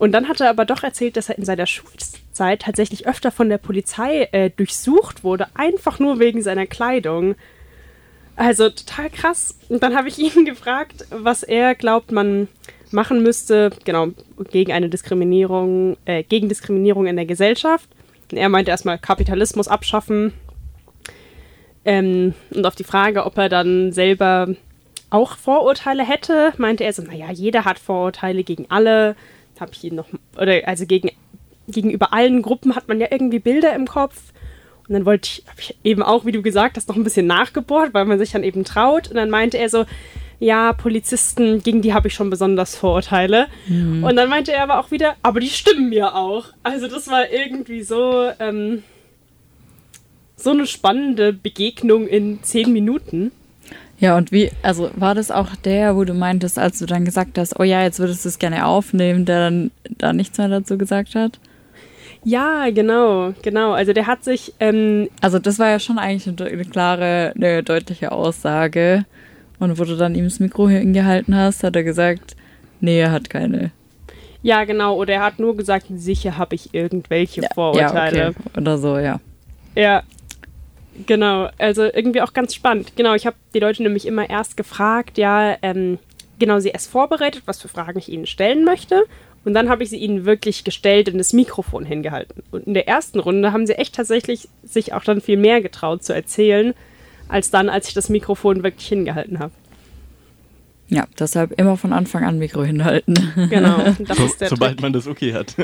Und 0.04 0.12
dann 0.12 0.28
hat 0.28 0.42
er 0.42 0.50
aber 0.50 0.66
doch 0.66 0.84
erzählt, 0.84 1.16
dass 1.16 1.30
er 1.30 1.38
in 1.38 1.46
seiner 1.46 1.66
Schulzeit 1.66 2.64
tatsächlich 2.64 3.08
öfter 3.08 3.32
von 3.32 3.48
der 3.48 3.58
Polizei 3.58 4.28
äh, 4.34 4.50
durchsucht 4.50 5.24
wurde, 5.24 5.48
einfach 5.54 5.98
nur 5.98 6.20
wegen 6.20 6.42
seiner 6.42 6.66
Kleidung. 6.66 7.36
Also 8.36 8.70
total 8.70 9.10
krass. 9.10 9.58
Und 9.70 9.82
dann 9.82 9.96
habe 9.96 10.10
ich 10.10 10.20
ihn 10.20 10.44
gefragt, 10.46 11.06
was 11.10 11.42
er 11.42 11.74
glaubt, 11.74 12.12
man 12.12 12.50
machen 12.92 13.24
müsste, 13.24 13.70
genau, 13.86 14.08
gegen 14.52 14.74
eine 14.74 14.90
Diskriminierung, 14.90 15.96
äh, 16.04 16.24
gegen 16.24 16.50
Diskriminierung 16.50 17.08
in 17.08 17.16
der 17.16 17.26
Gesellschaft. 17.26 17.88
Und 18.30 18.38
er 18.38 18.50
meinte 18.50 18.72
erstmal 18.72 19.00
Kapitalismus 19.00 19.70
abschaffen. 19.70 20.34
Ähm, 21.86 22.34
und 22.54 22.66
auf 22.66 22.76
die 22.76 22.84
Frage, 22.84 23.26
ob 23.26 23.38
er 23.38 23.48
dann 23.48 23.94
selber 23.94 24.50
auch 25.12 25.38
Vorurteile 25.38 26.06
hätte, 26.06 26.52
meinte 26.58 26.84
er 26.84 26.92
so, 26.92 27.04
naja, 27.04 27.32
jeder 27.32 27.64
hat 27.64 27.80
Vorurteile 27.80 28.44
gegen 28.44 28.66
alle 28.68 29.16
habe 29.60 29.72
ich 29.74 29.84
ihn 29.84 29.96
noch, 29.96 30.08
oder 30.38 30.68
also 30.68 30.86
gegen, 30.86 31.12
gegenüber 31.68 32.14
allen 32.14 32.42
Gruppen 32.42 32.76
hat 32.76 32.88
man 32.88 33.00
ja 33.00 33.08
irgendwie 33.12 33.40
Bilder 33.40 33.74
im 33.76 33.88
Kopf. 33.88 34.34
Und 34.88 34.94
dann 34.94 35.06
wollte 35.06 35.30
ich, 35.30 35.46
ich 35.58 35.78
eben 35.84 36.04
auch, 36.04 36.26
wie 36.26 36.34
du 36.34 36.42
gesagt 36.42 36.76
hast, 36.76 36.90
noch 36.90 36.98
ein 36.98 37.06
bisschen 37.06 37.26
nachgebohrt, 37.26 37.94
weil 37.94 38.06
man 38.06 38.20
sich 38.20 38.32
dann 38.32 38.44
eben 38.44 38.66
traut. 38.66 39.10
Und 39.10 39.16
dann 39.16 39.30
meinte 39.30 39.58
er 39.58 39.70
so, 39.70 39.86
ja, 40.40 40.74
Polizisten, 40.74 41.64
gegen 41.64 41.82
die 41.82 41.94
habe 41.94 42.10
ich 42.10 42.14
schon 42.14 42.30
besonders 42.30 42.76
Vorurteile. 42.76 43.48
Mhm. 43.68 44.04
Und 44.04 44.16
dann 44.18 44.30
meinte 44.30 44.52
er 44.52 44.64
aber 44.64 44.80
auch 44.80 44.92
wieder, 44.92 45.16
aber 45.24 45.40
die 45.40 45.48
stimmen 45.48 45.90
mir 45.90 46.16
auch. 46.16 46.48
Also 46.64 46.88
das 46.88 47.08
war 47.08 47.32
irgendwie 47.32 47.82
so, 47.82 48.30
ähm, 48.40 48.84
so 50.36 50.50
eine 50.50 50.68
spannende 50.68 51.32
Begegnung 51.32 52.08
in 52.08 52.44
zehn 52.44 52.74
Minuten. 52.74 53.32
Ja, 54.00 54.18
und 54.18 54.32
wie, 54.32 54.52
also 54.64 54.90
war 54.96 55.16
das 55.16 55.32
auch 55.32 55.56
der, 55.56 55.96
wo 55.96 56.04
du 56.04 56.14
meintest, 56.14 56.60
als 56.60 56.80
du 56.80 56.86
dann 56.86 57.06
gesagt 57.06 57.38
hast, 57.38 57.60
oh 57.60 57.64
ja, 57.64 57.84
jetzt 57.84 58.00
würdest 58.00 58.26
du 58.26 58.30
es 58.30 58.40
gerne 58.40 58.66
aufnehmen, 58.66 59.26
der 59.26 59.40
dann 59.40 59.72
da 59.98 60.14
nichts 60.14 60.38
mehr 60.38 60.50
dazu 60.50 60.78
gesagt 60.78 61.16
hat? 61.16 61.40
Ja, 62.26 62.70
genau, 62.70 63.34
genau. 63.42 63.74
Also 63.74 63.94
der 63.94 64.08
hat 64.08 64.24
sich. 64.24 64.54
Ähm 64.60 65.10
also 65.22 65.40
das 65.40 65.60
war 65.60 65.70
ja 65.70 65.80
schon 65.80 65.98
eigentlich 65.98 66.28
eine, 66.28 66.52
eine, 66.52 66.66
klare, 66.66 67.34
eine 67.36 67.64
deutliche 67.64 68.12
Aussage. 68.12 69.06
Und 69.60 69.78
wo 69.80 69.84
du 69.84 69.96
dann 69.96 70.16
ihm 70.16 70.26
das 70.26 70.40
Mikro 70.40 70.68
hingehalten 70.68 71.36
hast, 71.36 71.64
hat 71.64 71.76
er 71.76 71.84
gesagt, 71.84 72.36
nee, 72.80 73.00
er 73.00 73.12
hat 73.12 73.30
keine. 73.30 73.72
Ja, 74.42 74.64
genau. 74.66 74.96
Oder 74.96 75.14
er 75.16 75.22
hat 75.22 75.40
nur 75.40 75.56
gesagt, 75.56 75.86
sicher 75.96 76.38
habe 76.38 76.56
ich 76.56 76.74
irgendwelche 76.74 77.44
Vorurteile. 77.54 78.18
Ja, 78.18 78.30
okay. 78.30 78.60
Oder 78.60 78.78
so, 78.78 78.98
ja. 78.98 79.20
Ja, 79.76 80.04
Genau, 81.08 81.50
also 81.58 81.84
irgendwie 81.84 82.22
auch 82.22 82.34
ganz 82.34 82.54
spannend. 82.54 82.96
Genau, 82.96 83.16
ich 83.16 83.26
habe 83.26 83.36
die 83.54 83.60
Leute 83.60 83.84
nämlich 83.84 84.06
immer 84.06 84.30
erst 84.30 84.58
gefragt, 84.58 85.18
ja, 85.18 85.58
ähm, 85.62 85.98
genau, 86.40 86.60
sie 86.60 86.70
erst 86.70 86.90
vorbereitet, 86.90 87.44
was 87.46 87.62
für 87.62 87.68
Fragen 87.68 87.98
ich 87.98 88.10
ihnen 88.10 88.28
stellen 88.28 88.64
möchte. 88.64 89.04
Und 89.46 89.54
dann 89.54 89.70
habe 89.70 89.84
ich 89.84 89.90
sie 89.90 89.98
ihnen 89.98 90.24
wirklich 90.26 90.64
gestellt 90.64 91.10
und 91.10 91.18
das 91.18 91.34
Mikrofon 91.34 91.86
hingehalten. 91.86 92.44
Und 92.52 92.66
in 92.66 92.74
der 92.74 92.88
ersten 92.88 93.20
Runde 93.20 93.52
haben 93.52 93.68
sie 93.68 93.74
echt 93.74 93.96
tatsächlich 93.96 94.48
sich 94.64 94.94
auch 94.94 95.04
dann 95.04 95.20
viel 95.20 95.38
mehr 95.38 95.62
getraut 95.62 96.04
zu 96.04 96.14
erzählen, 96.14 96.74
als 97.28 97.50
dann, 97.50 97.68
als 97.70 97.90
ich 97.90 97.94
das 97.94 98.08
Mikrofon 98.10 98.64
wirklich 98.64 98.88
hingehalten 98.88 99.40
habe. 99.40 99.52
Ja, 100.88 101.08
deshalb 101.18 101.60
immer 101.60 101.76
von 101.76 101.92
Anfang 101.92 102.24
an 102.24 102.38
Mikro 102.38 102.64
hinhalten. 102.64 103.16
Genau, 103.50 103.80
das 104.00 104.18
so, 104.18 104.26
ist 104.26 104.42
der 104.42 104.50
Sobald 104.50 104.74
Trick. 104.74 104.82
man 104.82 104.94
das 104.94 105.08
okay 105.08 105.34
hat. 105.34 105.56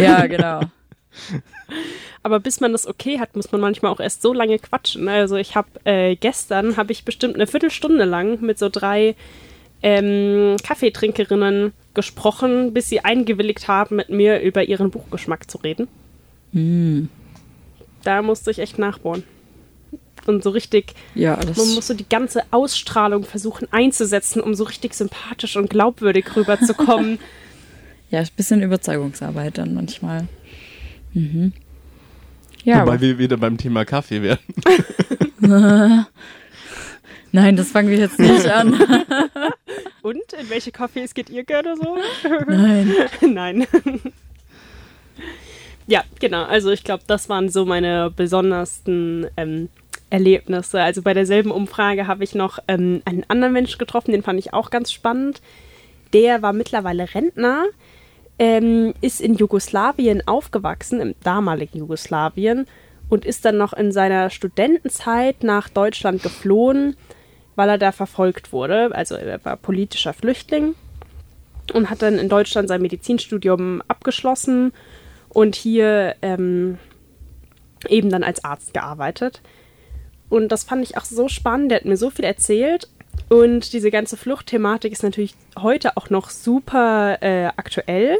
ja, 0.00 0.26
genau. 0.26 0.60
Aber 2.22 2.40
bis 2.40 2.60
man 2.60 2.72
das 2.72 2.86
okay 2.86 3.18
hat, 3.18 3.36
muss 3.36 3.52
man 3.52 3.60
manchmal 3.60 3.92
auch 3.92 4.00
erst 4.00 4.22
so 4.22 4.32
lange 4.32 4.58
quatschen. 4.58 5.08
Also 5.08 5.36
ich 5.36 5.54
habe 5.54 5.68
äh, 5.84 6.16
gestern 6.16 6.76
habe 6.76 6.92
ich 6.92 7.04
bestimmt 7.04 7.34
eine 7.34 7.46
Viertelstunde 7.46 8.04
lang 8.04 8.40
mit 8.40 8.58
so 8.58 8.68
drei 8.68 9.14
ähm, 9.82 10.56
Kaffeetrinkerinnen 10.62 11.72
gesprochen, 11.92 12.72
bis 12.72 12.88
sie 12.88 13.04
eingewilligt 13.04 13.68
haben, 13.68 13.96
mit 13.96 14.08
mir 14.08 14.40
über 14.40 14.64
ihren 14.64 14.90
Buchgeschmack 14.90 15.50
zu 15.50 15.58
reden. 15.58 15.88
Mm. 16.52 17.04
Da 18.02 18.22
musste 18.22 18.50
ich 18.50 18.58
echt 18.58 18.78
nachbohren. 18.78 19.24
Und 20.26 20.42
so 20.42 20.50
richtig, 20.50 20.94
ja, 21.14 21.36
man 21.36 21.74
muss 21.74 21.86
so 21.86 21.92
die 21.92 22.08
ganze 22.08 22.42
Ausstrahlung 22.50 23.24
versuchen 23.24 23.68
einzusetzen, 23.70 24.40
um 24.40 24.54
so 24.54 24.64
richtig 24.64 24.94
sympathisch 24.94 25.56
und 25.56 25.68
glaubwürdig 25.68 26.34
rüberzukommen. 26.34 27.18
ja, 28.10 28.20
ein 28.20 28.28
bisschen 28.34 28.62
Überzeugungsarbeit 28.62 29.58
dann 29.58 29.74
manchmal. 29.74 30.28
Mhm. 31.14 31.52
Ja, 32.64 32.82
Wobei 32.82 33.00
wir 33.00 33.18
wieder 33.18 33.36
beim 33.36 33.56
Thema 33.58 33.84
Kaffee 33.84 34.22
werden. 34.22 34.40
Nein, 37.32 37.56
das 37.56 37.72
fangen 37.72 37.90
wir 37.90 37.98
jetzt 37.98 38.18
nicht 38.18 38.46
an. 38.46 38.72
Und 40.02 40.32
in 40.40 40.48
welche 40.50 40.70
Kaffees 40.70 41.14
geht 41.14 41.30
ihr 41.30 41.44
gerne 41.44 41.76
so? 41.76 41.98
Nein. 42.46 42.94
Nein. 43.20 43.66
ja, 45.86 46.04
genau. 46.20 46.44
Also 46.44 46.70
ich 46.70 46.84
glaube, 46.84 47.02
das 47.06 47.28
waren 47.28 47.48
so 47.48 47.64
meine 47.66 48.10
besondersten 48.10 49.26
ähm, 49.36 49.68
Erlebnisse. 50.10 50.80
Also 50.80 51.02
bei 51.02 51.12
derselben 51.12 51.50
Umfrage 51.50 52.06
habe 52.06 52.24
ich 52.24 52.34
noch 52.34 52.60
ähm, 52.68 53.02
einen 53.04 53.24
anderen 53.28 53.52
Menschen 53.52 53.78
getroffen, 53.78 54.12
den 54.12 54.22
fand 54.22 54.38
ich 54.38 54.52
auch 54.54 54.70
ganz 54.70 54.92
spannend. 54.92 55.42
Der 56.12 56.40
war 56.40 56.52
mittlerweile 56.52 57.14
Rentner 57.14 57.66
ähm, 58.38 58.94
ist 59.00 59.20
in 59.20 59.34
Jugoslawien 59.34 60.26
aufgewachsen, 60.26 61.00
im 61.00 61.14
damaligen 61.22 61.78
Jugoslawien, 61.78 62.66
und 63.08 63.24
ist 63.24 63.44
dann 63.44 63.58
noch 63.58 63.72
in 63.72 63.92
seiner 63.92 64.30
Studentenzeit 64.30 65.44
nach 65.44 65.68
Deutschland 65.68 66.22
geflohen, 66.22 66.96
weil 67.54 67.68
er 67.68 67.78
da 67.78 67.92
verfolgt 67.92 68.52
wurde. 68.52 68.94
Also 68.94 69.14
er 69.14 69.44
war 69.44 69.56
politischer 69.56 70.12
Flüchtling 70.12 70.74
und 71.72 71.90
hat 71.90 72.02
dann 72.02 72.18
in 72.18 72.28
Deutschland 72.28 72.68
sein 72.68 72.82
Medizinstudium 72.82 73.82
abgeschlossen 73.88 74.72
und 75.28 75.54
hier 75.54 76.16
ähm, 76.22 76.78
eben 77.88 78.10
dann 78.10 78.24
als 78.24 78.44
Arzt 78.44 78.74
gearbeitet. 78.74 79.42
Und 80.28 80.48
das 80.48 80.64
fand 80.64 80.82
ich 80.82 80.96
auch 80.96 81.04
so 81.04 81.28
spannend. 81.28 81.70
Der 81.70 81.80
hat 81.80 81.84
mir 81.84 81.96
so 81.96 82.10
viel 82.10 82.24
erzählt. 82.24 82.88
Und 83.28 83.72
diese 83.72 83.90
ganze 83.90 84.16
Fluchtthematik 84.16 84.92
ist 84.92 85.02
natürlich 85.02 85.34
heute 85.58 85.96
auch 85.96 86.10
noch 86.10 86.30
super 86.30 87.18
äh, 87.22 87.46
aktuell. 87.56 88.18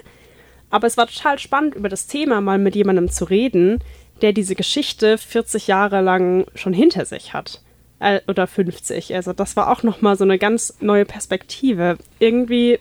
Aber 0.70 0.86
es 0.86 0.96
war 0.96 1.06
total 1.06 1.38
spannend, 1.38 1.74
über 1.74 1.88
das 1.88 2.06
Thema 2.06 2.40
mal 2.40 2.58
mit 2.58 2.74
jemandem 2.74 3.10
zu 3.10 3.24
reden, 3.24 3.80
der 4.22 4.32
diese 4.32 4.54
Geschichte 4.54 5.18
40 5.18 5.66
Jahre 5.66 6.00
lang 6.00 6.46
schon 6.54 6.72
hinter 6.72 7.04
sich 7.04 7.32
hat. 7.32 7.62
Äh, 8.00 8.20
oder 8.26 8.46
50. 8.46 9.14
Also 9.14 9.32
das 9.32 9.56
war 9.56 9.70
auch 9.70 9.82
nochmal 9.82 10.16
so 10.16 10.24
eine 10.24 10.38
ganz 10.38 10.74
neue 10.80 11.04
Perspektive. 11.04 11.98
Irgendwie, 12.18 12.78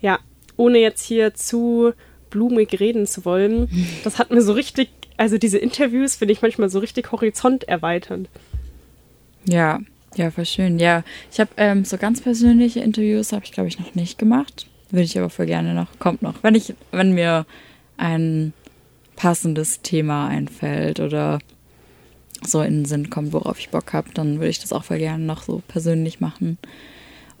ja, 0.00 0.18
ohne 0.56 0.78
jetzt 0.78 1.04
hier 1.04 1.34
zu 1.34 1.92
blumig 2.30 2.78
reden 2.78 3.06
zu 3.06 3.24
wollen, 3.24 3.68
das 4.04 4.18
hat 4.18 4.30
mir 4.30 4.42
so 4.42 4.52
richtig, 4.52 4.90
also 5.16 5.38
diese 5.38 5.58
Interviews 5.58 6.16
finde 6.16 6.32
ich 6.32 6.42
manchmal 6.42 6.68
so 6.68 6.78
richtig 6.78 7.10
horizonterweiternd. 7.12 8.28
Ja, 9.44 9.80
ja, 10.16 10.30
voll 10.30 10.46
schön. 10.46 10.78
Ja, 10.78 11.04
ich 11.30 11.40
habe 11.40 11.50
ähm, 11.56 11.84
so 11.84 11.96
ganz 11.98 12.20
persönliche 12.20 12.80
Interviews, 12.80 13.32
habe 13.32 13.44
ich 13.44 13.52
glaube 13.52 13.68
ich 13.68 13.78
noch 13.78 13.94
nicht 13.94 14.18
gemacht. 14.18 14.66
Würde 14.90 15.04
ich 15.04 15.18
aber 15.18 15.30
voll 15.30 15.46
gerne 15.46 15.74
noch, 15.74 15.98
kommt 15.98 16.22
noch. 16.22 16.42
Wenn 16.42 16.54
ich, 16.54 16.74
wenn 16.92 17.12
mir 17.12 17.44
ein 17.96 18.52
passendes 19.16 19.82
Thema 19.82 20.28
einfällt 20.28 21.00
oder 21.00 21.38
so 22.42 22.62
in 22.62 22.80
den 22.80 22.84
Sinn 22.84 23.10
kommt, 23.10 23.32
worauf 23.32 23.58
ich 23.58 23.70
Bock 23.70 23.92
habe, 23.92 24.10
dann 24.14 24.36
würde 24.36 24.50
ich 24.50 24.60
das 24.60 24.72
auch 24.72 24.84
voll 24.84 24.98
gerne 24.98 25.24
noch 25.24 25.42
so 25.42 25.62
persönlich 25.66 26.20
machen. 26.20 26.58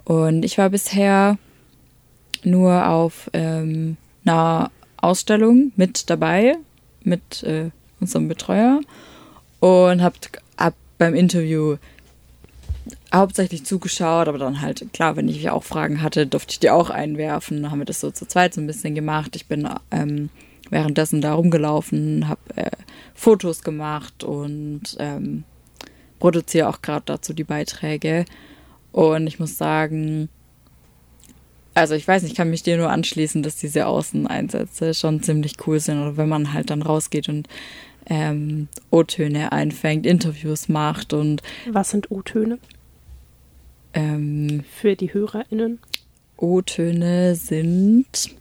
Und 0.04 0.44
ich 0.44 0.58
war 0.58 0.70
bisher 0.70 1.38
nur 2.42 2.88
auf 2.88 3.30
ähm, 3.32 3.96
einer 4.24 4.70
Ausstellung 4.96 5.72
mit 5.76 6.10
dabei, 6.10 6.56
mit 7.02 7.42
äh, 7.42 7.70
unserem 8.00 8.28
Betreuer 8.28 8.80
und 9.60 10.02
habe 10.02 10.16
hab 10.58 10.74
beim 10.98 11.14
Interview 11.14 11.76
hauptsächlich 13.14 13.64
zugeschaut, 13.64 14.28
aber 14.28 14.38
dann 14.38 14.60
halt, 14.60 14.92
klar, 14.92 15.16
wenn 15.16 15.28
ich 15.28 15.48
auch 15.50 15.64
Fragen 15.64 16.02
hatte, 16.02 16.26
durfte 16.26 16.52
ich 16.52 16.60
die 16.60 16.70
auch 16.70 16.90
einwerfen. 16.90 17.62
Dann 17.62 17.70
haben 17.70 17.80
wir 17.80 17.86
das 17.86 18.00
so 18.00 18.10
zu 18.10 18.26
zweit 18.26 18.54
so 18.54 18.60
ein 18.60 18.66
bisschen 18.66 18.94
gemacht. 18.94 19.36
Ich 19.36 19.46
bin 19.46 19.68
ähm, 19.90 20.30
währenddessen 20.70 21.20
da 21.20 21.34
rumgelaufen, 21.34 22.28
habe 22.28 22.40
äh, 22.56 22.70
Fotos 23.14 23.62
gemacht 23.62 24.24
und 24.24 24.96
ähm, 24.98 25.44
produziere 26.18 26.68
auch 26.68 26.82
gerade 26.82 27.04
dazu 27.06 27.32
die 27.32 27.44
Beiträge. 27.44 28.24
Und 28.92 29.26
ich 29.26 29.38
muss 29.38 29.56
sagen, 29.56 30.28
also 31.74 31.94
ich 31.94 32.08
weiß 32.08 32.22
nicht, 32.22 32.32
ich 32.32 32.36
kann 32.36 32.50
mich 32.50 32.62
dir 32.62 32.78
nur 32.78 32.90
anschließen, 32.90 33.42
dass 33.42 33.56
diese 33.56 33.86
Außeneinsätze 33.86 34.94
schon 34.94 35.22
ziemlich 35.22 35.54
cool 35.66 35.78
sind. 35.78 36.00
Oder 36.00 36.16
wenn 36.16 36.28
man 36.28 36.52
halt 36.52 36.70
dann 36.70 36.82
rausgeht 36.82 37.28
und 37.28 37.48
ähm, 38.06 38.68
O-Töne 38.90 39.52
einfängt, 39.52 40.06
Interviews 40.06 40.68
macht 40.68 41.12
und. 41.12 41.42
Was 41.70 41.90
sind 41.90 42.10
O-Töne? 42.10 42.58
Ähm, 43.94 44.64
Für 44.80 44.96
die 44.96 45.12
HörerInnen? 45.12 45.78
O-Töne 46.36 47.34
sind 47.34 48.36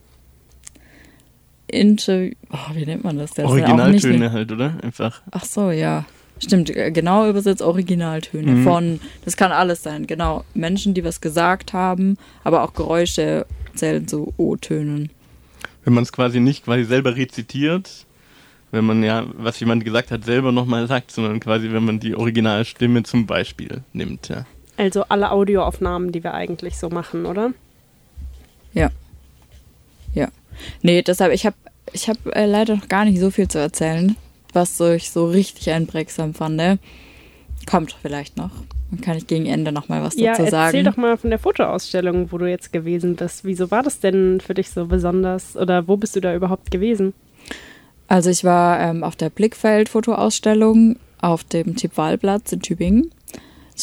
Interview. 1.68 2.34
Oh, 2.52 2.76
wie 2.76 2.86
nennt 2.86 3.04
man 3.04 3.18
das? 3.18 3.32
das 3.32 3.46
Originaltöne 3.46 4.32
halt, 4.32 4.52
oder? 4.52 4.78
Einfach. 4.82 5.22
Ach 5.32 5.46
so, 5.46 5.72
ja. 5.72 6.06
Stimmt, 6.40 6.70
äh, 6.70 6.92
genau 6.92 7.30
übersetzt 7.30 7.62
Originaltöne 7.62 8.52
mhm. 8.52 8.64
von, 8.64 9.00
das 9.24 9.38
kann 9.38 9.52
alles 9.52 9.84
sein, 9.84 10.06
genau. 10.06 10.44
Menschen, 10.54 10.94
die 10.94 11.04
was 11.04 11.22
gesagt 11.22 11.72
haben, 11.72 12.18
aber 12.44 12.64
auch 12.64 12.74
Geräusche 12.74 13.46
zählen 13.74 14.08
zu 14.08 14.34
O-Tönen. 14.38 15.10
Wenn 15.86 15.94
man 15.94 16.04
es 16.04 16.12
quasi 16.12 16.40
nicht 16.40 16.66
quasi 16.66 16.84
selber 16.84 17.16
rezitiert, 17.16 18.06
wenn 18.72 18.86
man 18.86 19.04
ja, 19.04 19.26
was 19.38 19.60
jemand 19.60 19.86
gesagt 19.86 20.12
hat, 20.12 20.26
selber 20.26 20.52
nochmal 20.52 20.88
sagt, 20.88 21.12
sondern 21.12 21.40
quasi, 21.40 21.72
wenn 21.72 21.86
man 21.86 22.00
die 22.00 22.16
Originalstimme 22.16 23.04
zum 23.04 23.26
Beispiel 23.26 23.84
nimmt, 23.94 24.28
ja. 24.28 24.46
Also 24.78 25.04
alle 25.04 25.32
Audioaufnahmen, 25.32 26.12
die 26.12 26.24
wir 26.24 26.34
eigentlich 26.34 26.78
so 26.78 26.90
machen, 26.90 27.26
oder? 27.26 27.52
Ja. 28.74 28.92
Ja. 30.14 30.30
Nee, 30.82 31.02
deshalb, 31.02 31.34
ich 31.34 31.46
habe 31.46 31.56
ich 31.94 32.10
hab, 32.10 32.18
äh, 32.36 32.46
leider 32.46 32.76
noch 32.76 32.90
gar 32.90 33.06
nicht 33.06 33.20
so 33.20 33.32
viel 33.32 33.48
zu 33.48 33.60
erzählen, 33.60 34.16
was 34.54 34.78
so 34.78 34.92
ich 34.92 35.12
so 35.12 35.28
richtig 35.28 35.70
einprägsam 35.72 36.34
fand. 36.34 36.56
Ne? 36.56 36.80
Kommt 37.66 37.96
vielleicht 38.02 38.38
noch. 38.38 38.52
Dann 38.92 39.02
kann 39.02 39.18
ich 39.18 39.28
gegen 39.28 39.46
Ende 39.46 39.72
noch 39.72 39.90
mal 39.90 40.04
was 40.04 40.16
ja, 40.16 40.32
dazu 40.32 40.50
sagen. 40.50 40.78
Erzähl 40.78 40.84
doch 40.84 40.98
mal 40.98 41.18
von 41.18 41.30
der 41.30 41.40
Fotoausstellung, 41.40 42.32
wo 42.32 42.38
du 42.38 42.50
jetzt 42.50 42.72
gewesen 42.72 43.16
bist. 43.16 43.44
Wieso 43.44 43.72
war 43.72 43.84
das 43.84 44.00
denn 44.00 44.42
für 44.42 44.54
dich 44.54 44.70
so 44.70 44.86
besonders? 44.86 45.58
Oder 45.58 45.88
wo 45.88 45.98
bist 45.98 46.16
du 46.16 46.22
da 46.22 46.36
überhaupt 46.36 46.70
gewesen? 46.72 47.14
Also 48.08 48.30
ich 48.30 48.44
war 48.44 48.80
ähm, 48.80 49.04
auf 49.04 49.16
der 49.16 49.30
Blickfeld-Fotoausstellung 49.30 50.98
auf 51.20 51.44
dem 51.44 51.76
Tippwahlplatz 51.76 52.52
in 52.52 52.62
Tübingen. 52.62 53.12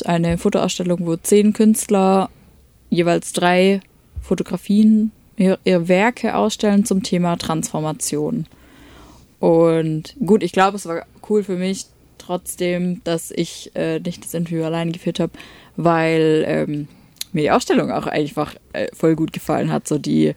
Eine 0.07 0.39
Fotoausstellung, 0.39 1.07
wo 1.07 1.17
zehn 1.17 1.53
Künstler 1.53 2.31
jeweils 2.89 3.33
drei 3.33 3.81
Fotografien, 4.23 5.13
ihre, 5.37 5.59
ihre 5.65 5.89
Werke 5.89 6.35
ausstellen 6.35 6.85
zum 6.85 7.03
Thema 7.03 7.37
Transformation. 7.37 8.47
Und 9.41 10.15
gut, 10.25 10.43
ich 10.43 10.53
glaube, 10.53 10.77
es 10.77 10.87
war 10.87 11.05
cool 11.29 11.43
für 11.43 11.57
mich 11.57 11.87
trotzdem, 12.19 13.03
dass 13.05 13.31
ich 13.31 13.73
äh, 13.75 13.99
nicht 13.99 14.25
das 14.25 14.35
Interview 14.35 14.63
allein 14.65 14.93
geführt 14.93 15.21
habe, 15.21 15.33
weil 15.77 16.45
ähm, 16.47 16.89
mir 17.33 17.43
die 17.43 17.51
Ausstellung 17.51 17.91
auch 17.91 18.07
einfach 18.07 18.55
äh, 18.73 18.89
voll 18.95 19.17
gut 19.17 19.33
gefallen 19.33 19.73
hat. 19.73 19.89
So 19.89 19.99
die, 19.99 20.35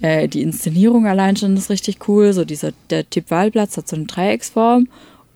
äh, 0.00 0.28
die 0.28 0.42
Inszenierung 0.42 1.06
allein 1.06 1.36
schon 1.36 1.56
ist 1.56 1.70
richtig 1.70 2.08
cool. 2.08 2.32
So 2.32 2.44
dieser, 2.44 2.72
der 2.90 3.08
Tippwahlplatz 3.08 3.76
hat 3.76 3.88
so 3.88 3.96
eine 3.96 4.04
Dreiecksform 4.04 4.88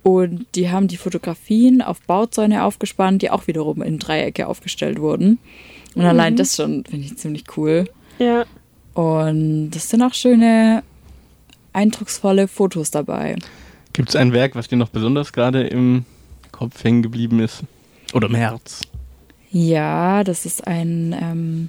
und 0.06 0.46
die 0.54 0.70
haben 0.70 0.86
die 0.86 0.98
Fotografien 0.98 1.82
auf 1.82 2.00
Bauzäune 2.02 2.62
aufgespannt, 2.62 3.22
die 3.22 3.30
auch 3.30 3.48
wiederum 3.48 3.82
in 3.82 3.98
Dreiecke 3.98 4.46
aufgestellt 4.46 5.00
wurden. 5.00 5.40
Und 5.96 6.02
mhm. 6.02 6.08
allein 6.08 6.36
das 6.36 6.54
schon 6.54 6.84
finde 6.84 7.06
ich 7.06 7.16
ziemlich 7.18 7.42
cool. 7.56 7.90
Ja. 8.20 8.44
Und 8.94 9.70
das 9.70 9.90
sind 9.90 10.02
auch 10.02 10.14
schöne, 10.14 10.84
eindrucksvolle 11.72 12.46
Fotos 12.46 12.92
dabei. 12.92 13.34
Gibt 13.94 14.10
es 14.10 14.14
ein 14.14 14.32
Werk, 14.32 14.54
was 14.54 14.68
dir 14.68 14.76
noch 14.76 14.90
besonders 14.90 15.32
gerade 15.32 15.66
im 15.66 16.04
Kopf 16.52 16.84
hängen 16.84 17.02
geblieben 17.02 17.40
ist? 17.40 17.64
Oder 18.14 18.28
im 18.28 18.36
Herz? 18.36 18.82
Ja, 19.50 20.22
das 20.22 20.46
ist 20.46 20.68
ein 20.68 21.16
ähm, 21.20 21.68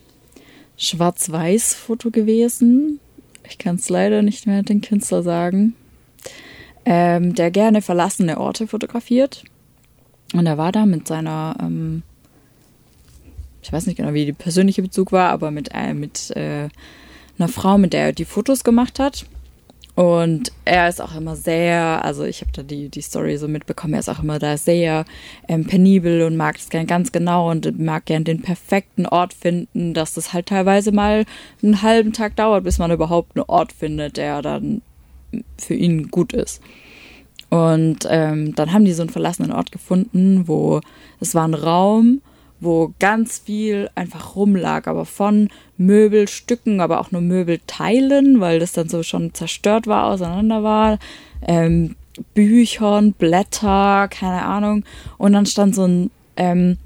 Schwarz-Weiß-Foto 0.77 2.11
gewesen. 2.11 2.99
Ich 3.49 3.57
kann 3.57 3.77
es 3.77 3.89
leider 3.89 4.21
nicht 4.21 4.45
mehr 4.45 4.61
den 4.61 4.81
Künstler 4.81 5.23
sagen 5.23 5.73
ähm, 6.89 7.35
der 7.35 7.51
gerne 7.51 7.81
verlassene 7.81 8.39
Orte 8.39 8.65
fotografiert. 8.65 9.43
Und 10.33 10.45
er 10.45 10.57
war 10.57 10.71
da 10.71 10.85
mit 10.85 11.05
seiner, 11.05 11.57
ähm, 11.59 12.01
ich 13.61 13.73
weiß 13.73 13.87
nicht 13.87 13.97
genau, 13.97 14.13
wie 14.13 14.25
der 14.25 14.33
persönliche 14.33 14.81
Bezug 14.81 15.11
war, 15.11 15.29
aber 15.31 15.51
mit, 15.51 15.69
äh, 15.73 15.93
mit 15.93 16.31
äh, 16.31 16.69
einer 17.37 17.49
Frau, 17.49 17.77
mit 17.77 17.91
der 17.91 18.05
er 18.05 18.13
die 18.13 18.23
Fotos 18.23 18.63
gemacht 18.63 18.99
hat. 18.99 19.25
Und 19.95 20.53
er 20.63 20.87
ist 20.87 21.01
auch 21.01 21.13
immer 21.15 21.35
sehr, 21.35 22.05
also 22.05 22.23
ich 22.23 22.39
habe 22.39 22.51
da 22.53 22.63
die, 22.63 22.87
die 22.87 23.01
Story 23.01 23.35
so 23.37 23.49
mitbekommen, 23.49 23.95
er 23.95 23.99
ist 23.99 24.09
auch 24.09 24.23
immer 24.23 24.39
da 24.39 24.55
sehr 24.55 25.03
ähm, 25.49 25.65
penibel 25.65 26.21
und 26.21 26.37
mag 26.37 26.55
es 26.57 26.69
gern 26.69 26.87
ganz 26.87 27.11
genau 27.11 27.49
und 27.51 27.79
mag 27.79 28.05
gern 28.05 28.23
den 28.23 28.41
perfekten 28.41 29.07
Ort 29.07 29.33
finden, 29.33 29.93
dass 29.93 30.13
das 30.13 30.31
halt 30.31 30.45
teilweise 30.45 30.93
mal 30.93 31.25
einen 31.61 31.81
halben 31.81 32.13
Tag 32.13 32.35
dauert, 32.37 32.63
bis 32.63 32.77
man 32.77 32.91
überhaupt 32.91 33.35
einen 33.35 33.45
Ort 33.47 33.73
findet, 33.73 34.17
der 34.17 34.41
dann 34.41 34.83
für 35.57 35.73
ihn 35.73 36.09
gut 36.09 36.33
ist. 36.33 36.61
Und 37.49 37.99
ähm, 38.09 38.55
dann 38.55 38.73
haben 38.73 38.85
die 38.85 38.93
so 38.93 39.03
einen 39.03 39.09
verlassenen 39.09 39.51
Ort 39.51 39.71
gefunden, 39.71 40.47
wo 40.47 40.81
es 41.19 41.33
war 41.33 41.47
ein 41.47 41.53
Raum, 41.53 42.21
wo 42.59 42.93
ganz 42.99 43.37
viel 43.39 43.89
einfach 43.95 44.35
rumlag, 44.35 44.87
aber 44.87 45.05
von 45.05 45.49
Möbelstücken, 45.77 46.81
aber 46.81 46.99
auch 46.99 47.11
nur 47.11 47.21
Möbelteilen, 47.21 48.41
weil 48.41 48.59
das 48.59 48.73
dann 48.73 48.89
so 48.89 49.03
schon 49.03 49.33
zerstört 49.33 49.87
war, 49.87 50.07
auseinander 50.07 50.63
war. 50.63 50.99
Ähm, 51.41 51.95
Büchern, 52.33 53.13
Blätter, 53.13 54.07
keine 54.09 54.43
Ahnung. 54.43 54.83
Und 55.17 55.33
dann 55.33 55.45
stand 55.45 55.75
so 55.75 55.85
ein, 55.85 56.11
ähm, 56.35 56.77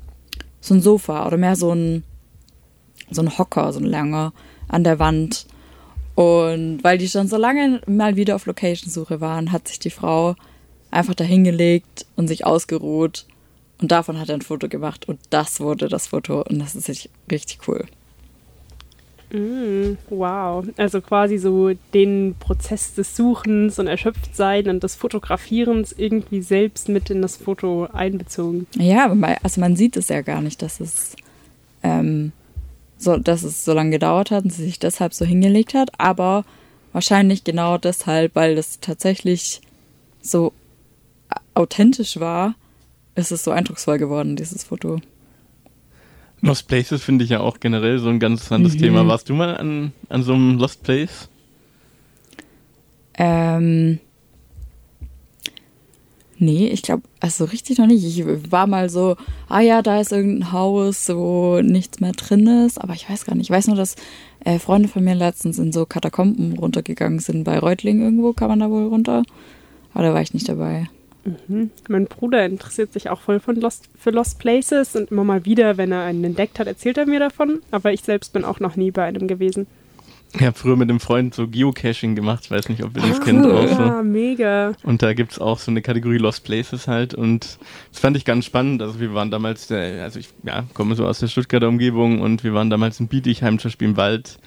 so 0.59 0.73
ein 0.73 0.81
Sofa 0.81 1.25
oder 1.25 1.37
mehr 1.37 1.55
so 1.55 1.71
ein, 1.71 2.03
so 3.09 3.21
ein 3.21 3.37
Hocker, 3.37 3.71
so 3.73 3.79
ein 3.79 3.85
langer 3.85 4.33
an 4.67 4.83
der 4.83 4.99
Wand. 4.99 5.47
Und 6.15 6.83
weil 6.83 6.97
die 6.97 7.07
schon 7.07 7.27
so 7.27 7.37
lange 7.37 7.81
mal 7.87 8.15
wieder 8.15 8.35
auf 8.35 8.45
Location-Suche 8.45 9.21
waren, 9.21 9.51
hat 9.51 9.67
sich 9.67 9.79
die 9.79 9.89
Frau 9.89 10.35
einfach 10.91 11.15
dahingelegt 11.15 12.05
und 12.15 12.27
sich 12.27 12.45
ausgeruht. 12.45 13.25
Und 13.81 13.91
davon 13.91 14.19
hat 14.19 14.29
er 14.29 14.35
ein 14.35 14.41
Foto 14.41 14.67
gemacht. 14.67 15.07
Und 15.07 15.19
das 15.29 15.59
wurde 15.59 15.87
das 15.87 16.07
Foto. 16.07 16.41
Und 16.41 16.59
das 16.59 16.75
ist 16.75 17.09
richtig 17.29 17.59
cool. 17.67 17.85
Mm, 19.31 19.97
wow. 20.09 20.65
Also 20.77 21.01
quasi 21.01 21.37
so 21.37 21.71
den 21.93 22.35
Prozess 22.39 22.93
des 22.93 23.15
Suchens 23.15 23.79
und 23.79 23.87
Erschöpftsein 23.87 24.67
und 24.67 24.83
des 24.83 24.95
Fotografierens 24.95 25.93
irgendwie 25.97 26.41
selbst 26.41 26.89
mit 26.89 27.09
in 27.09 27.21
das 27.21 27.37
Foto 27.37 27.87
einbezogen. 27.93 28.67
Ja, 28.75 29.15
also 29.41 29.61
man 29.61 29.75
sieht 29.75 29.95
es 29.95 30.09
ja 30.09 30.21
gar 30.21 30.41
nicht, 30.41 30.61
dass 30.61 30.79
es, 30.79 31.15
ähm, 31.81 32.33
so, 33.01 33.17
dass 33.17 33.43
es 33.43 33.65
so 33.65 33.73
lange 33.73 33.91
gedauert 33.91 34.31
hat 34.31 34.43
und 34.43 34.51
sie 34.51 34.63
sich 34.63 34.79
deshalb 34.79 35.13
so 35.13 35.25
hingelegt 35.25 35.73
hat. 35.73 35.89
Aber 35.99 36.45
wahrscheinlich 36.93 37.43
genau 37.43 37.77
deshalb, 37.77 38.35
weil 38.35 38.57
es 38.57 38.79
tatsächlich 38.79 39.61
so 40.21 40.53
authentisch 41.53 42.19
war, 42.19 42.55
ist 43.15 43.31
es 43.31 43.43
so 43.43 43.51
eindrucksvoll 43.51 43.97
geworden, 43.97 44.35
dieses 44.35 44.63
Foto. 44.63 45.01
Lost 46.41 46.67
Places 46.67 47.03
finde 47.03 47.23
ich 47.23 47.29
ja 47.29 47.39
auch 47.39 47.59
generell 47.59 47.99
so 47.99 48.09
ein 48.09 48.19
ganz 48.19 48.41
interessantes 48.41 48.75
mhm. 48.75 48.79
Thema. 48.79 49.07
Warst 49.07 49.29
du 49.29 49.33
mal 49.33 49.57
an, 49.57 49.93
an 50.09 50.23
so 50.23 50.33
einem 50.33 50.57
Lost 50.57 50.83
Place? 50.83 51.29
Ähm. 53.15 53.99
Nee, 56.43 56.69
ich 56.69 56.81
glaube, 56.81 57.03
also 57.19 57.45
richtig 57.45 57.77
noch 57.77 57.85
nicht. 57.85 58.03
Ich 58.03 58.25
war 58.51 58.65
mal 58.65 58.89
so, 58.89 59.15
ah 59.47 59.59
ja, 59.59 59.83
da 59.83 60.01
ist 60.01 60.11
irgendein 60.11 60.51
Haus, 60.51 61.07
wo 61.07 61.61
nichts 61.61 61.99
mehr 61.99 62.13
drin 62.13 62.65
ist, 62.65 62.81
aber 62.81 62.95
ich 62.95 63.07
weiß 63.07 63.25
gar 63.25 63.35
nicht. 63.35 63.51
Ich 63.51 63.55
weiß 63.55 63.67
nur, 63.67 63.75
dass 63.75 63.95
äh, 64.43 64.57
Freunde 64.57 64.89
von 64.89 65.03
mir 65.03 65.13
letztens 65.13 65.59
in 65.59 65.71
so 65.71 65.85
Katakomben 65.85 66.57
runtergegangen 66.57 67.19
sind. 67.19 67.43
Bei 67.43 67.59
Reutling 67.59 68.01
irgendwo 68.01 68.33
kann 68.33 68.49
man 68.49 68.59
da 68.59 68.71
wohl 68.71 68.87
runter. 68.87 69.21
Aber 69.93 70.03
da 70.03 70.15
war 70.15 70.21
ich 70.23 70.33
nicht 70.33 70.49
dabei. 70.49 70.89
Mhm. 71.25 71.69
Mein 71.87 72.05
Bruder 72.07 72.43
interessiert 72.43 72.91
sich 72.91 73.11
auch 73.11 73.21
voll 73.21 73.39
von 73.39 73.55
Lost, 73.57 73.87
für 73.95 74.09
Lost 74.09 74.39
Places 74.39 74.95
und 74.95 75.11
immer 75.11 75.23
mal 75.23 75.45
wieder, 75.45 75.77
wenn 75.77 75.91
er 75.91 76.05
einen 76.05 76.23
entdeckt 76.23 76.57
hat, 76.57 76.65
erzählt 76.65 76.97
er 76.97 77.05
mir 77.05 77.19
davon. 77.19 77.61
Aber 77.69 77.93
ich 77.93 78.01
selbst 78.01 78.33
bin 78.33 78.45
auch 78.45 78.59
noch 78.59 78.75
nie 78.75 78.89
bei 78.89 79.03
einem 79.03 79.27
gewesen. 79.27 79.67
Ich 80.33 80.41
habe 80.41 80.57
früher 80.57 80.77
mit 80.77 80.89
einem 80.89 81.01
Freund 81.01 81.33
so 81.33 81.47
Geocaching 81.47 82.15
gemacht, 82.15 82.49
weiß 82.49 82.69
nicht, 82.69 82.83
ob 82.83 82.95
ihr 82.95 83.01
das 83.01 83.19
ah, 83.19 83.23
kennt. 83.23 83.45
Auch 83.45 83.67
so. 83.67 83.81
Ja, 83.81 84.01
mega. 84.01 84.73
Und 84.83 85.01
da 85.01 85.13
gibt 85.13 85.33
es 85.33 85.39
auch 85.39 85.59
so 85.59 85.71
eine 85.71 85.81
Kategorie 85.81 86.17
Lost 86.17 86.45
Places 86.45 86.87
halt. 86.87 87.13
Und 87.13 87.59
das 87.91 87.99
fand 87.99 88.15
ich 88.15 88.23
ganz 88.23 88.45
spannend. 88.45 88.81
Also 88.81 88.99
wir 88.99 89.13
waren 89.13 89.29
damals, 89.29 89.67
der, 89.67 90.03
also 90.03 90.19
ich 90.19 90.29
ja, 90.43 90.63
komme 90.73 90.95
so 90.95 91.05
aus 91.05 91.19
der 91.19 91.27
Stuttgarter 91.27 91.67
Umgebung 91.67 92.21
und 92.21 92.43
wir 92.43 92.53
waren 92.53 92.69
damals 92.69 92.99
in 92.99 93.07
Bietigheim 93.07 93.59
zum 93.59 93.69
Beispiel 93.69 93.89
im 93.89 93.97
Wald. 93.97 94.39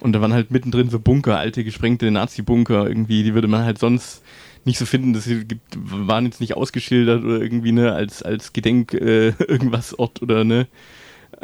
Und 0.00 0.12
da 0.12 0.20
waren 0.20 0.32
halt 0.32 0.50
mittendrin 0.50 0.90
so 0.90 0.98
Bunker, 0.98 1.38
alte 1.38 1.62
gesprengte 1.62 2.10
Nazi-Bunker 2.10 2.88
irgendwie. 2.88 3.22
Die 3.22 3.34
würde 3.34 3.48
man 3.48 3.64
halt 3.64 3.78
sonst 3.78 4.22
nicht 4.64 4.78
so 4.78 4.86
finden, 4.86 5.12
dass 5.12 5.24
sie 5.24 5.44
gibt, 5.44 5.76
waren 5.76 6.26
jetzt 6.26 6.40
nicht 6.40 6.56
ausgeschildert 6.56 7.24
oder 7.24 7.40
irgendwie 7.40 7.72
ne 7.72 7.92
als 7.92 8.22
als 8.22 8.52
Gedenk 8.52 8.92
äh, 8.92 9.28
irgendwas 9.48 9.98
Ort 9.98 10.20
oder 10.20 10.44
ne 10.44 10.66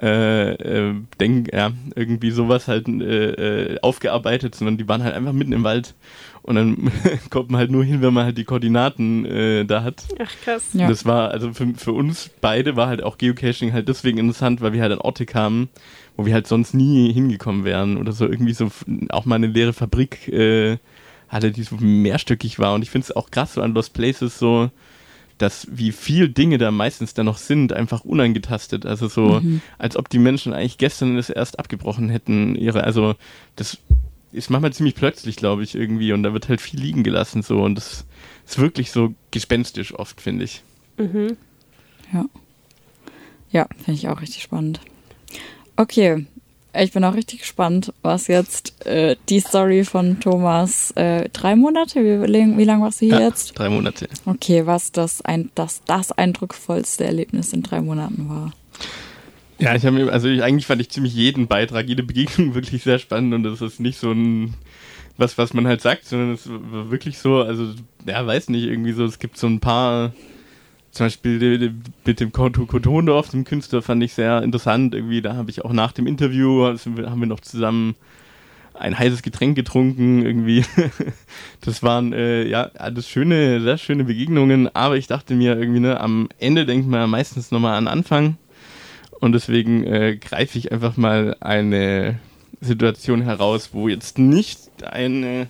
äh, 0.00 0.52
äh, 0.52 0.94
denk 1.20 1.52
ja 1.52 1.72
irgendwie 1.94 2.30
sowas 2.30 2.68
halt 2.68 2.88
äh, 2.88 3.74
äh, 3.74 3.80
aufgearbeitet, 3.80 4.54
sondern 4.54 4.76
die 4.76 4.88
waren 4.88 5.04
halt 5.04 5.14
einfach 5.14 5.32
mitten 5.32 5.52
im 5.52 5.64
Wald 5.64 5.94
und 6.42 6.56
dann 6.56 6.90
kommt 7.30 7.50
man 7.50 7.58
halt 7.58 7.70
nur 7.70 7.84
hin, 7.84 8.02
wenn 8.02 8.12
man 8.12 8.24
halt 8.24 8.36
die 8.36 8.44
Koordinaten 8.44 9.24
äh, 9.24 9.64
da 9.64 9.82
hat. 9.82 10.04
Ach 10.20 10.30
krass. 10.44 10.70
Ja. 10.72 10.88
Das 10.88 11.06
war 11.06 11.30
also 11.30 11.52
für, 11.52 11.72
für 11.74 11.92
uns 11.92 12.30
beide 12.40 12.76
war 12.76 12.88
halt 12.88 13.02
auch 13.02 13.18
Geocaching 13.18 13.72
halt 13.72 13.88
deswegen 13.88 14.18
interessant, 14.18 14.60
weil 14.60 14.72
wir 14.72 14.82
halt 14.82 14.92
an 14.92 14.98
Orte 14.98 15.26
kamen, 15.26 15.68
wo 16.16 16.26
wir 16.26 16.34
halt 16.34 16.46
sonst 16.46 16.74
nie 16.74 17.12
hingekommen 17.12 17.64
wären 17.64 17.96
oder 17.96 18.12
so 18.12 18.26
irgendwie 18.26 18.52
so 18.52 18.70
auch 19.08 19.24
mal 19.24 19.36
eine 19.36 19.46
leere 19.46 19.72
Fabrik 19.72 20.28
äh, 20.28 20.78
hatte, 21.28 21.50
die 21.50 21.62
so 21.62 21.76
mehrstöckig 21.76 22.58
war. 22.58 22.74
Und 22.74 22.82
ich 22.82 22.90
finde 22.90 23.06
es 23.06 23.16
auch 23.16 23.30
krass 23.30 23.54
so 23.54 23.62
an 23.62 23.72
Lost 23.72 23.94
Places 23.94 24.38
so, 24.38 24.70
dass 25.38 25.66
wie 25.70 25.92
viel 25.92 26.28
Dinge 26.28 26.58
da 26.58 26.70
meistens 26.70 27.14
da 27.14 27.24
noch 27.24 27.38
sind, 27.38 27.72
einfach 27.72 28.04
unangetastet. 28.04 28.86
Also 28.86 29.08
so, 29.08 29.40
mhm. 29.40 29.60
als 29.78 29.96
ob 29.96 30.08
die 30.08 30.18
Menschen 30.18 30.52
eigentlich 30.52 30.78
gestern 30.78 31.16
das 31.16 31.30
erst 31.30 31.58
abgebrochen 31.58 32.08
hätten. 32.08 32.54
Ihre, 32.54 32.84
also 32.84 33.14
das 33.56 33.78
ist 34.32 34.50
manchmal 34.50 34.72
ziemlich 34.72 34.94
plötzlich, 34.94 35.36
glaube 35.36 35.62
ich, 35.62 35.74
irgendwie. 35.74 36.12
Und 36.12 36.22
da 36.22 36.32
wird 36.32 36.48
halt 36.48 36.60
viel 36.60 36.80
liegen 36.80 37.02
gelassen 37.02 37.42
so. 37.42 37.62
Und 37.62 37.76
das 37.76 38.04
ist 38.46 38.58
wirklich 38.58 38.90
so 38.90 39.14
gespenstisch 39.30 39.94
oft, 39.94 40.20
finde 40.20 40.44
ich. 40.44 40.62
Mhm. 40.98 41.36
Ja. 42.12 42.24
Ja, 43.50 43.68
finde 43.76 43.92
ich 43.92 44.08
auch 44.08 44.20
richtig 44.20 44.42
spannend. 44.42 44.80
Okay, 45.76 46.26
ich 46.82 46.92
bin 46.92 47.04
auch 47.04 47.14
richtig 47.14 47.40
gespannt, 47.40 47.92
was 48.02 48.26
jetzt 48.26 48.86
äh, 48.86 49.16
die 49.28 49.40
Story 49.40 49.84
von 49.84 50.20
Thomas 50.20 50.90
äh, 50.92 51.28
drei 51.32 51.56
Monate, 51.56 52.00
wie, 52.00 52.56
wie 52.58 52.64
lange 52.64 52.84
warst 52.84 53.00
du 53.00 53.06
hier 53.06 53.20
ja, 53.20 53.26
jetzt? 53.26 53.58
Drei 53.58 53.68
Monate. 53.68 54.08
Okay, 54.26 54.66
was 54.66 54.92
das, 54.92 55.22
ein, 55.22 55.50
das, 55.54 55.82
das 55.86 56.12
eindrucksvollste 56.12 57.04
Erlebnis 57.04 57.52
in 57.52 57.62
drei 57.62 57.80
Monaten 57.80 58.28
war. 58.28 58.52
Ja, 59.58 59.74
ich 59.74 59.86
habe 59.86 59.96
mir, 59.96 60.12
also 60.12 60.28
ich, 60.28 60.42
eigentlich 60.42 60.66
fand 60.66 60.80
ich 60.80 60.90
ziemlich 60.90 61.14
jeden 61.14 61.46
Beitrag, 61.46 61.86
jede 61.86 62.02
Begegnung 62.02 62.54
wirklich 62.54 62.82
sehr 62.82 62.98
spannend 62.98 63.34
und 63.34 63.44
das 63.44 63.60
ist 63.60 63.80
nicht 63.80 63.98
so 63.98 64.10
ein 64.10 64.54
was, 65.16 65.38
was 65.38 65.54
man 65.54 65.66
halt 65.66 65.80
sagt, 65.80 66.06
sondern 66.06 66.32
es 66.32 66.48
war 66.48 66.90
wirklich 66.90 67.18
so, 67.18 67.36
also 67.38 67.72
ja, 68.06 68.26
weiß 68.26 68.48
nicht, 68.48 68.64
irgendwie 68.64 68.92
so, 68.92 69.04
es 69.04 69.18
gibt 69.18 69.38
so 69.38 69.46
ein 69.46 69.60
paar 69.60 70.12
zum 70.94 71.06
Beispiel 71.06 71.74
mit 72.04 72.20
dem 72.20 72.30
Kotondorf, 72.32 73.28
dem 73.28 73.44
Künstler, 73.44 73.82
fand 73.82 74.02
ich 74.02 74.14
sehr 74.14 74.42
interessant. 74.42 74.94
Irgendwie, 74.94 75.20
da 75.20 75.34
habe 75.34 75.50
ich 75.50 75.64
auch 75.64 75.72
nach 75.72 75.92
dem 75.92 76.06
Interview, 76.06 76.64
also 76.64 76.90
haben 76.90 77.20
wir 77.20 77.26
noch 77.26 77.40
zusammen 77.40 77.96
ein 78.74 78.96
heißes 78.98 79.22
Getränk 79.22 79.56
getrunken, 79.56 80.24
irgendwie. 80.24 80.64
Das 81.62 81.82
waren 81.82 82.12
äh, 82.12 82.46
ja 82.46 82.70
alles 82.76 83.08
schöne, 83.08 83.60
sehr 83.62 83.78
schöne 83.78 84.04
Begegnungen, 84.04 84.68
aber 84.74 84.96
ich 84.96 85.06
dachte 85.06 85.34
mir 85.34 85.58
irgendwie, 85.58 85.80
ne, 85.80 85.98
am 85.98 86.28
Ende 86.38 86.66
denkt 86.66 86.86
man 86.86 87.08
meistens 87.08 87.50
nochmal 87.50 87.76
an 87.76 87.88
Anfang. 87.88 88.36
Und 89.18 89.32
deswegen 89.32 89.84
äh, 89.84 90.16
greife 90.16 90.58
ich 90.58 90.70
einfach 90.70 90.98
mal 90.98 91.36
eine 91.40 92.18
Situation 92.60 93.22
heraus, 93.22 93.70
wo 93.72 93.88
jetzt 93.88 94.18
nicht 94.18 94.58
eine 94.84 95.48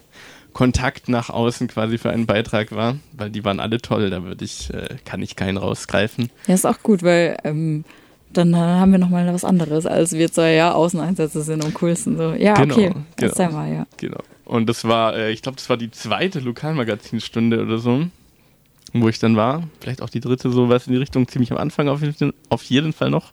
Kontakt 0.55 1.09
nach 1.09 1.29
außen 1.29 1.69
quasi 1.69 1.99
für 1.99 2.11
einen 2.11 2.27
Beitrag 2.27 2.73
war, 2.73 2.97
weil 3.13 3.29
die 3.29 3.45
waren 3.45 3.61
alle 3.61 3.83
toll, 3.83 4.09
da 4.09 4.23
würde 4.23 4.45
ich, 4.45 4.73
äh, 4.73 4.97
kann 5.05 5.21
ich 5.21 5.37
keinen 5.37 5.59
rausgreifen. 5.59 6.31
Ja, 6.47 6.55
ist 6.55 6.65
auch 6.65 6.83
gut, 6.83 7.03
weil 7.03 7.37
ähm, 7.45 7.85
dann 8.33 8.57
haben 8.57 8.93
wir 8.93 8.99
nochmal 8.99 9.33
was 9.35 9.45
anderes, 9.45 9.85
als 9.85 10.13
wir 10.13 10.31
zwei 10.33 10.55
ja 10.55 10.73
Außeneinsätze 10.73 11.43
sind 11.43 11.65
am 11.65 11.75
coolsten. 11.75 12.17
So. 12.17 12.33
Ja, 12.33 12.55
genau, 12.55 12.75
okay, 12.75 12.93
genau, 13.17 13.35
das 13.35 13.53
mal, 13.53 13.73
ja. 13.73 13.87
Genau. 13.99 14.21
Und 14.45 14.69
das 14.69 14.85
war, 14.85 15.17
äh, 15.17 15.31
ich 15.33 15.43
glaube, 15.43 15.57
das 15.57 15.69
war 15.69 15.77
die 15.77 15.91
zweite 15.91 16.41
Lokalmagazinstunde 16.41 17.63
oder 17.63 17.79
so, 17.79 18.07
wo 18.93 19.09
ich 19.09 19.19
dann 19.19 19.37
war. 19.37 19.65
Vielleicht 19.81 20.03
auch 20.03 20.11
die 20.11 20.21
dritte, 20.21 20.51
so 20.51 20.69
was 20.69 20.87
in 20.87 20.93
die 20.93 20.99
Richtung, 20.99 21.29
ziemlich 21.29 21.51
am 21.53 21.59
Anfang 21.59 21.89
auf 21.89 22.01
jeden, 22.03 22.33
auf 22.49 22.63
jeden 22.65 22.93
Fall 22.93 23.11
noch. 23.11 23.33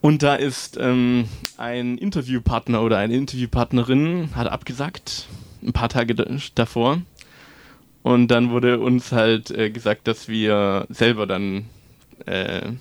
Und 0.00 0.22
da 0.22 0.34
ist 0.34 0.76
ähm, 0.78 1.28
ein 1.56 1.98
Interviewpartner 1.98 2.82
oder 2.82 2.98
eine 2.98 3.14
Interviewpartnerin 3.14 4.30
hat 4.34 4.48
abgesagt 4.48 5.28
ein 5.64 5.72
paar 5.72 5.88
Tage 5.88 6.14
davor. 6.54 7.02
Und 8.02 8.28
dann 8.28 8.50
wurde 8.50 8.78
uns 8.80 9.12
halt 9.12 9.50
äh, 9.50 9.70
gesagt, 9.70 10.06
dass 10.06 10.28
wir 10.28 10.86
selber 10.90 11.26
dann 11.26 11.66
äh, 12.26 12.72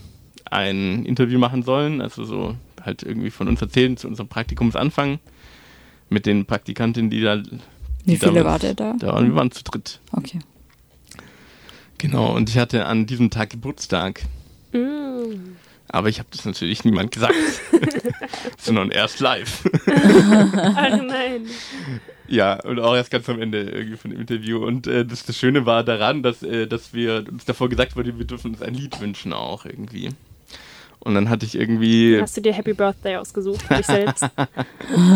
ein 0.52 1.06
Interview 1.06 1.40
machen 1.40 1.64
sollen, 1.64 2.02
also 2.02 2.26
so 2.26 2.56
halt 2.82 3.04
irgendwie 3.04 3.32
von 3.32 3.48
uns 3.48 3.62
erzählen 3.62 3.96
zu 3.96 4.08
unserem 4.08 4.28
Praktikumsanfang 4.28 5.20
mit 6.10 6.26
den 6.26 6.46
Praktikantinnen, 6.46 7.10
die 7.10 7.22
da. 7.22 7.38
Die 7.38 7.60
Wie 8.04 8.18
viele 8.18 8.44
war 8.44 8.60
der 8.60 8.74
da? 8.74 8.96
da 9.00 9.08
waren, 9.08 9.28
wir 9.28 9.36
waren 9.36 9.52
zu 9.52 9.64
dritt. 9.64 10.02
Okay. 10.12 10.40
Genau, 11.98 12.36
und 12.36 12.50
ich 12.50 12.58
hatte 12.58 12.86
an 12.86 13.06
diesem 13.06 13.30
Tag 13.30 13.52
Geburtstag. 13.52 14.24
Mm. 14.74 15.56
Aber 15.88 16.10
ich 16.10 16.20
habe 16.20 16.28
das 16.32 16.44
natürlich 16.44 16.84
niemand 16.84 17.12
gesagt, 17.12 17.36
sondern 18.58 18.92
erst 18.92 19.22
live. 19.22 19.64
Ach 19.86 21.02
nein. 21.02 21.46
Ja, 22.34 22.60
und 22.64 22.80
auch 22.80 22.96
erst 22.96 23.12
ganz 23.12 23.30
am 23.30 23.40
Ende 23.40 23.62
irgendwie 23.62 23.96
von 23.96 24.10
dem 24.10 24.20
Interview. 24.20 24.66
Und 24.66 24.88
äh, 24.88 25.06
das, 25.06 25.24
das 25.24 25.38
Schöne 25.38 25.68
war 25.68 25.84
daran, 25.84 26.24
dass, 26.24 26.42
äh, 26.42 26.66
dass 26.66 26.92
wir 26.92 27.26
uns 27.32 27.46
davor 27.46 27.70
gesagt 27.70 27.96
wurde, 27.96 28.18
wir 28.18 28.26
dürfen 28.26 28.54
uns 28.54 28.62
ein 28.64 28.74
Lied 28.74 29.00
wünschen 29.00 29.34
auch 29.34 29.66
irgendwie. 29.66 30.10
Und 31.00 31.14
dann 31.14 31.30
hatte 31.30 31.46
ich 31.46 31.54
irgendwie. 31.54 32.20
Hast 32.20 32.36
du 32.36 32.42
dir 32.42 32.54
Happy 32.54 32.74
Birthday 32.74 33.18
ausgesucht 33.18 33.62
für 33.62 33.76
dich 33.76 33.86
selbst? 33.86 34.26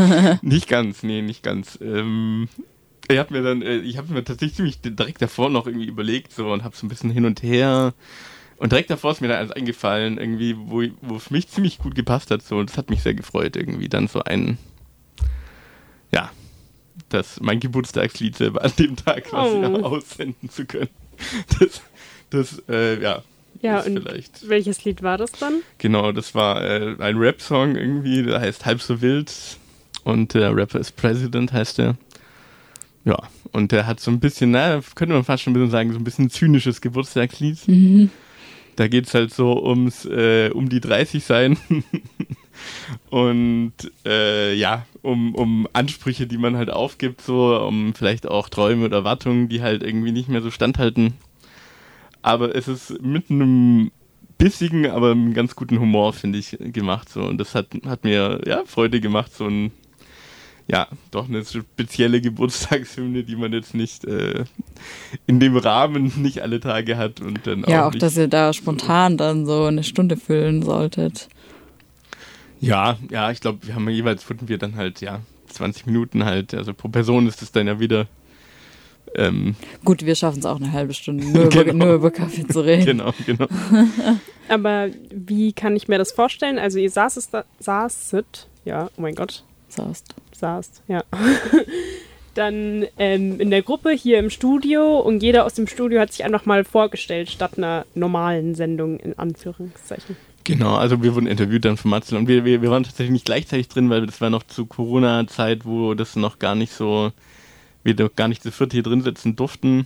nicht 0.43 0.67
ganz, 0.67 1.01
nee, 1.01 1.23
nicht 1.23 1.41
ganz. 1.41 1.79
Ähm, 1.81 2.49
ich 3.09 3.17
habe 3.17 3.33
mir 3.33 3.41
dann, 3.41 3.63
äh, 3.63 3.77
ich 3.77 3.97
habe 3.97 4.13
mir 4.13 4.23
tatsächlich 4.23 4.57
ziemlich 4.57 4.81
direkt 4.81 5.19
davor 5.19 5.49
noch 5.49 5.65
irgendwie 5.65 5.87
überlegt 5.87 6.33
so 6.33 6.51
und 6.51 6.63
habe 6.63 6.75
so 6.75 6.85
ein 6.85 6.89
bisschen 6.89 7.09
hin 7.09 7.25
und 7.25 7.41
her 7.41 7.95
Und 8.57 8.73
direkt 8.73 8.91
davor 8.91 9.11
ist 9.13 9.21
mir 9.21 9.29
dann 9.29 9.39
eins 9.39 9.51
eingefallen, 9.51 10.19
irgendwie, 10.19 10.55
wo, 10.55 10.83
wo 11.01 11.15
es 11.15 11.31
mich 11.31 11.47
ziemlich 11.47 11.79
gut 11.79 11.95
gepasst 11.95 12.29
hat. 12.29 12.43
So, 12.43 12.57
und 12.57 12.69
das 12.69 12.77
hat 12.77 12.91
mich 12.91 13.01
sehr 13.01 13.15
gefreut, 13.15 13.55
irgendwie 13.55 13.89
dann 13.89 14.07
so 14.07 14.21
ein, 14.23 14.59
ja, 16.11 16.29
das 17.09 17.39
mein 17.41 17.59
Geburtstagslied 17.59 18.35
selber 18.35 18.63
an 18.63 18.71
dem 18.79 18.95
Tag 18.95 19.25
quasi 19.25 19.55
Oh. 19.57 19.83
aussenden 19.83 20.49
zu 20.49 20.65
können. 20.65 20.89
Das, 21.59 21.81
das 22.29 22.63
äh, 22.69 23.01
ja. 23.01 23.23
Ja, 23.63 23.79
und 23.81 24.01
vielleicht. 24.03 24.47
welches 24.47 24.85
Lied 24.85 25.01
war 25.01 25.17
das 25.17 25.31
dann? 25.31 25.61
Genau, 25.79 26.11
das 26.11 26.35
war 26.35 26.63
äh, 26.63 26.95
ein 26.99 27.17
Rap-Song 27.17 27.75
irgendwie, 27.75 28.21
der 28.21 28.39
heißt 28.39 28.65
Halb 28.67 28.81
so 28.83 29.01
wild 29.01 29.33
und 30.03 30.35
der 30.35 30.55
Rapper 30.55 30.79
ist 30.79 30.95
President, 30.95 31.51
heißt 31.53 31.79
der. 31.79 31.95
Ja, 33.03 33.17
und 33.51 33.71
der 33.71 33.87
hat 33.87 33.99
so 33.99 34.11
ein 34.11 34.19
bisschen, 34.19 34.51
na, 34.51 34.81
könnte 34.93 35.15
man 35.15 35.23
fast 35.23 35.41
schon 35.41 35.51
ein 35.51 35.55
bisschen 35.55 35.71
sagen, 35.71 35.91
so 35.93 35.97
ein 35.97 36.03
bisschen 36.03 36.29
zynisches 36.29 36.81
Geburtstagslied. 36.81 37.57
Da 38.75 38.87
geht 38.87 39.07
es 39.07 39.13
halt 39.15 39.33
so 39.33 39.65
ums 39.65 40.05
äh, 40.05 40.51
um 40.53 40.69
die 40.69 40.81
30 40.81 41.23
sein 41.23 41.57
und 43.09 43.73
äh, 44.05 44.53
ja, 44.53 44.85
um, 45.01 45.35
um 45.35 45.67
Ansprüche, 45.73 46.27
die 46.27 46.37
man 46.37 46.57
halt 46.57 46.69
aufgibt, 46.69 47.21
so, 47.21 47.57
um 47.57 47.93
vielleicht 47.93 48.27
auch 48.27 48.49
Träume 48.49 48.85
oder 48.85 48.97
Erwartungen, 48.97 49.49
die 49.49 49.61
halt 49.61 49.83
irgendwie 49.83 50.11
nicht 50.11 50.29
mehr 50.29 50.41
so 50.41 50.51
standhalten. 50.51 51.13
Aber 52.21 52.55
es 52.55 52.67
ist 52.67 53.01
mit 53.01 53.29
einem 53.29 53.91
bissigen, 54.37 54.89
aber 54.89 55.11
einem 55.11 55.33
ganz 55.33 55.55
guten 55.55 55.79
Humor, 55.79 56.13
finde 56.13 56.39
ich, 56.39 56.57
gemacht. 56.59 57.09
So. 57.09 57.21
Und 57.21 57.37
das 57.37 57.55
hat, 57.55 57.67
hat 57.85 58.03
mir 58.03 58.41
ja, 58.45 58.63
Freude 58.65 58.99
gemacht, 58.99 59.33
so 59.33 59.45
ein, 59.45 59.71
ja, 60.67 60.87
doch 61.11 61.29
eine 61.29 61.45
spezielle 61.45 62.21
Geburtstagshymne, 62.21 63.23
die 63.23 63.35
man 63.35 63.53
jetzt 63.53 63.73
nicht 63.73 64.03
äh, 64.05 64.43
in 65.25 65.39
dem 65.39 65.55
Rahmen 65.57 66.11
nicht 66.21 66.41
alle 66.41 66.59
Tage 66.59 66.97
hat 66.97 67.21
und 67.21 67.47
dann 67.47 67.63
Ja, 67.67 67.83
auch, 67.83 67.93
auch, 67.93 67.95
dass 67.95 68.17
ihr 68.17 68.27
da 68.27 68.53
spontan 68.53 69.17
dann 69.17 69.45
so 69.45 69.63
eine 69.63 69.83
Stunde 69.83 70.17
füllen 70.17 70.63
solltet. 70.63 71.29
Ja, 72.59 72.97
ja, 73.09 73.31
ich 73.31 73.39
glaube, 73.41 73.59
wir 73.67 73.75
haben 73.75 73.87
ja 73.89 73.95
jeweils 73.95 74.27
wurden 74.29 74.47
wir 74.49 74.57
dann 74.57 74.75
halt, 74.75 75.01
ja, 75.01 75.21
20 75.49 75.85
Minuten 75.85 76.25
halt, 76.25 76.53
also 76.53 76.73
pro 76.73 76.87
Person 76.89 77.27
ist 77.27 77.41
es 77.41 77.51
dann 77.51 77.67
ja 77.67 77.79
wieder. 77.79 78.07
Ähm, 79.15 79.55
Gut, 79.85 80.05
wir 80.05 80.15
schaffen 80.15 80.39
es 80.39 80.45
auch 80.45 80.57
eine 80.57 80.71
halbe 80.73 80.93
Stunde, 80.93 81.25
nur, 81.27 81.45
über, 81.45 81.63
Genau. 81.63 81.85
nur 81.85 81.95
über 81.95 82.11
Kaffee 82.11 82.45
zu 82.47 82.59
reden. 82.61 82.85
genau, 82.85 83.13
genau. 83.25 83.47
Aber 84.49 84.89
wie 85.11 85.53
kann 85.53 85.75
ich 85.75 85.87
mir 85.87 85.97
das 85.97 86.11
vorstellen? 86.11 86.59
Also 86.59 86.79
ihr 86.79 86.89
saßet 86.91 87.25
da, 87.31 87.45
saßet, 87.59 88.47
ja, 88.65 88.89
oh 88.97 89.01
mein 89.01 89.15
Gott, 89.15 89.43
Saßt. 89.69 90.13
saßt, 90.37 90.81
ja. 90.87 91.03
Dann 92.33 92.85
ähm, 92.99 93.39
in 93.39 93.49
der 93.49 93.63
Gruppe 93.63 93.91
hier 93.91 94.19
im 94.19 94.29
Studio 94.29 94.99
und 94.99 95.23
jeder 95.23 95.45
aus 95.45 95.55
dem 95.55 95.65
Studio 95.67 95.99
hat 95.99 96.11
sich 96.13 96.23
einfach 96.23 96.45
mal 96.45 96.63
vorgestellt, 96.63 97.29
statt 97.31 97.57
einer 97.57 97.85
normalen 97.95 98.53
Sendung 98.53 98.99
in 98.99 99.17
Anführungszeichen. 99.17 100.15
Genau, 100.47 100.75
also 100.75 101.03
wir 101.03 101.13
wurden 101.13 101.27
interviewt 101.27 101.65
dann 101.65 101.75
von 101.75 101.91
Matzel 101.91 102.17
und 102.17 102.29
wir, 102.29 102.45
wir, 102.45 102.61
wir 102.61 102.71
waren 102.71 102.83
tatsächlich 102.83 103.11
nicht 103.11 103.25
gleichzeitig 103.25 103.67
drin, 103.67 103.89
weil 103.89 104.05
das 104.05 104.21
war 104.21 104.29
noch 104.29 104.43
zu 104.43 104.65
Corona-Zeit, 104.65 105.65
wo 105.65 105.93
das 105.93 106.15
noch 106.15 106.39
gar 106.39 106.55
nicht 106.55 106.71
so, 106.71 107.11
wir 107.83 107.97
doch 107.97 108.15
gar 108.15 108.29
nicht 108.29 108.43
zu 108.43 108.53
viert 108.53 108.71
hier 108.71 108.81
drin 108.81 109.01
sitzen 109.01 109.35
durften. 109.35 109.85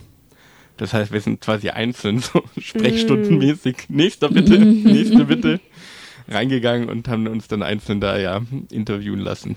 Das 0.76 0.94
heißt, 0.94 1.10
wir 1.10 1.20
sind 1.20 1.40
quasi 1.40 1.70
einzeln, 1.70 2.18
so 2.20 2.44
sprechstundenmäßig, 2.60 3.88
nächster 3.88 4.28
bitte, 4.28 4.56
nächster 4.60 5.24
bitte, 5.24 5.58
reingegangen 6.28 6.88
und 6.88 7.08
haben 7.08 7.26
uns 7.26 7.48
dann 7.48 7.64
einzeln 7.64 8.00
da 8.00 8.16
ja 8.16 8.40
interviewen 8.70 9.18
lassen 9.18 9.56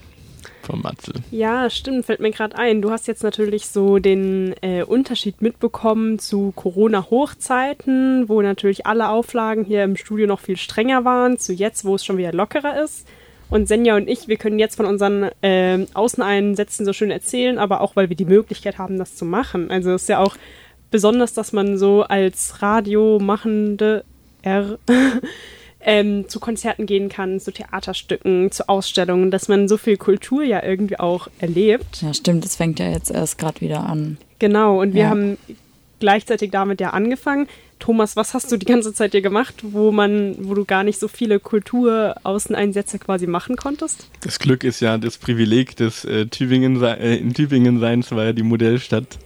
vom 0.62 0.81
Matzel. 0.81 1.15
Ja, 1.31 1.69
stimmt, 1.69 2.05
fällt 2.05 2.19
mir 2.19 2.31
gerade 2.31 2.58
ein. 2.58 2.81
Du 2.81 2.91
hast 2.91 3.08
jetzt 3.08 3.23
natürlich 3.23 3.67
so 3.67 3.99
den 3.99 4.55
äh, 4.62 4.84
Unterschied 4.84 5.41
mitbekommen 5.41 6.19
zu 6.19 6.53
Corona-Hochzeiten, 6.55 8.29
wo 8.29 8.41
natürlich 8.41 8.86
alle 8.86 9.10
Auflagen 9.10 9.63
hier 9.63 9.84
im 9.84 9.95
Studio 9.95 10.27
noch 10.27 10.39
viel 10.39 10.58
strenger 10.58 11.05
waren, 11.05 11.38
zu 11.38 11.53
jetzt, 11.53 11.86
wo 11.86 11.95
es 11.95 12.05
schon 12.05 12.17
wieder 12.17 12.34
lockerer 12.34 12.84
ist. 12.84 13.08
Und 13.49 13.67
Senja 13.67 13.95
und 13.95 14.10
ich, 14.10 14.27
wir 14.27 14.38
können 14.38 14.60
jetzt 14.60 14.75
von 14.75 14.86
unseren 14.86 15.29
äh, 15.41 15.86
Außeneinsätzen 15.93 16.86
so 16.86 16.93
schön 16.93 17.12
erzählen, 17.12 17.60
aber 17.60 17.81
auch, 17.81 17.95
weil 17.95 18.10
wir 18.10 18.15
die 18.15 18.25
Möglichkeit 18.25 18.77
haben, 18.77 18.97
das 18.97 19.15
zu 19.15 19.25
machen. 19.25 19.69
Also 19.69 19.91
es 19.91 20.03
ist 20.03 20.10
ja 20.10 20.19
auch 20.19 20.36
besonders, 20.89 21.34
dass 21.34 21.53
man 21.53 21.77
so 21.77 22.03
als 22.03 22.62
Radiomachende 22.62 24.03
R 24.41 24.79
ähm, 25.85 26.27
zu 26.27 26.39
Konzerten 26.39 26.85
gehen 26.87 27.07
kann, 27.09 27.39
zu 27.39 27.51
Theaterstücken, 27.51 28.51
zu 28.51 28.67
Ausstellungen, 28.67 29.31
dass 29.31 29.47
man 29.47 29.67
so 29.67 29.77
viel 29.77 29.97
Kultur 29.97 30.43
ja 30.43 30.63
irgendwie 30.63 30.99
auch 30.99 31.27
erlebt. 31.39 32.01
Ja, 32.01 32.13
stimmt, 32.13 32.43
das 32.43 32.55
fängt 32.55 32.79
ja 32.79 32.89
jetzt 32.89 33.11
erst 33.11 33.37
gerade 33.37 33.61
wieder 33.61 33.87
an. 33.87 34.17
Genau, 34.39 34.81
und 34.81 34.93
wir 34.93 35.03
Ja. 35.03 35.09
haben 35.09 35.37
gleichzeitig 35.99 36.51
damit 36.51 36.81
ja 36.81 36.89
angefangen. 36.89 37.47
Thomas, 37.79 38.15
was 38.15 38.33
hast 38.33 38.51
du 38.51 38.57
die 38.57 38.65
ganze 38.65 38.93
Zeit 38.93 39.11
hier 39.11 39.21
gemacht, 39.21 39.55
wo 39.61 39.91
man, 39.91 40.35
wo 40.39 40.53
du 40.53 40.65
gar 40.65 40.83
nicht 40.83 40.97
so 40.99 41.07
viele 41.07 41.39
Kulturaußeneinsätze 41.39 42.99
quasi 42.99 43.27
machen 43.27 43.55
konntest? 43.55 44.07
Das 44.21 44.39
Glück 44.39 44.63
ist 44.63 44.79
ja 44.79 44.97
das 44.97 45.17
Privileg 45.17 45.75
des 45.75 46.05
äh, 46.05 46.25
Tübingen, 46.27 46.81
äh, 46.81 47.15
in 47.17 47.33
Tübingen 47.33 47.79
Seins 47.79 48.11
war 48.11 48.23
ja 48.25 48.33
die 48.33 48.43
Modellstadt. 48.43 49.19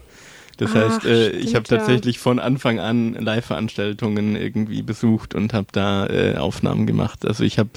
Das 0.59 0.71
Ach, 0.71 0.75
heißt, 0.75 1.05
äh, 1.05 1.29
ich 1.31 1.55
habe 1.55 1.65
ja. 1.69 1.77
tatsächlich 1.77 2.19
von 2.19 2.37
Anfang 2.37 2.79
an 2.79 3.13
Live-Veranstaltungen 3.13 4.35
irgendwie 4.35 4.81
besucht 4.81 5.33
und 5.33 5.53
habe 5.53 5.67
da 5.71 6.05
äh, 6.07 6.35
Aufnahmen 6.35 6.85
gemacht. 6.85 7.25
Also 7.25 7.45
ich 7.45 7.57
habe 7.57 7.69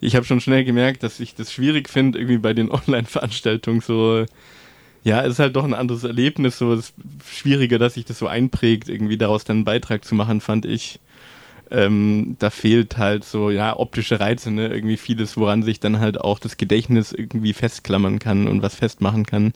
ich 0.00 0.14
habe 0.14 0.26
schon 0.26 0.42
schnell 0.42 0.64
gemerkt, 0.66 1.02
dass 1.02 1.18
ich 1.18 1.34
das 1.34 1.50
schwierig 1.50 1.88
finde, 1.88 2.18
irgendwie 2.18 2.36
bei 2.36 2.52
den 2.52 2.70
Online-Veranstaltungen 2.70 3.80
so, 3.80 4.26
ja, 5.02 5.22
es 5.22 5.34
ist 5.34 5.38
halt 5.38 5.56
doch 5.56 5.64
ein 5.64 5.72
anderes 5.72 6.04
Erlebnis, 6.04 6.58
so 6.58 6.74
es 6.74 6.90
ist 6.90 6.94
schwieriger, 7.26 7.78
dass 7.78 7.94
sich 7.94 8.04
das 8.04 8.18
so 8.18 8.26
einprägt, 8.26 8.90
irgendwie 8.90 9.16
daraus 9.16 9.44
dann 9.44 9.58
einen 9.58 9.64
Beitrag 9.64 10.04
zu 10.04 10.14
machen, 10.14 10.42
fand 10.42 10.66
ich. 10.66 11.00
Ähm, 11.70 12.36
da 12.38 12.50
fehlt 12.50 12.98
halt 12.98 13.24
so, 13.24 13.50
ja, 13.50 13.78
optische 13.78 14.20
Reize, 14.20 14.50
ne? 14.50 14.68
Irgendwie 14.68 14.96
vieles, 14.96 15.36
woran 15.36 15.62
sich 15.62 15.80
dann 15.80 16.00
halt 16.00 16.20
auch 16.20 16.38
das 16.38 16.56
Gedächtnis 16.56 17.12
irgendwie 17.12 17.52
festklammern 17.52 18.18
kann 18.18 18.48
und 18.48 18.62
was 18.62 18.74
festmachen 18.74 19.26
kann. 19.26 19.52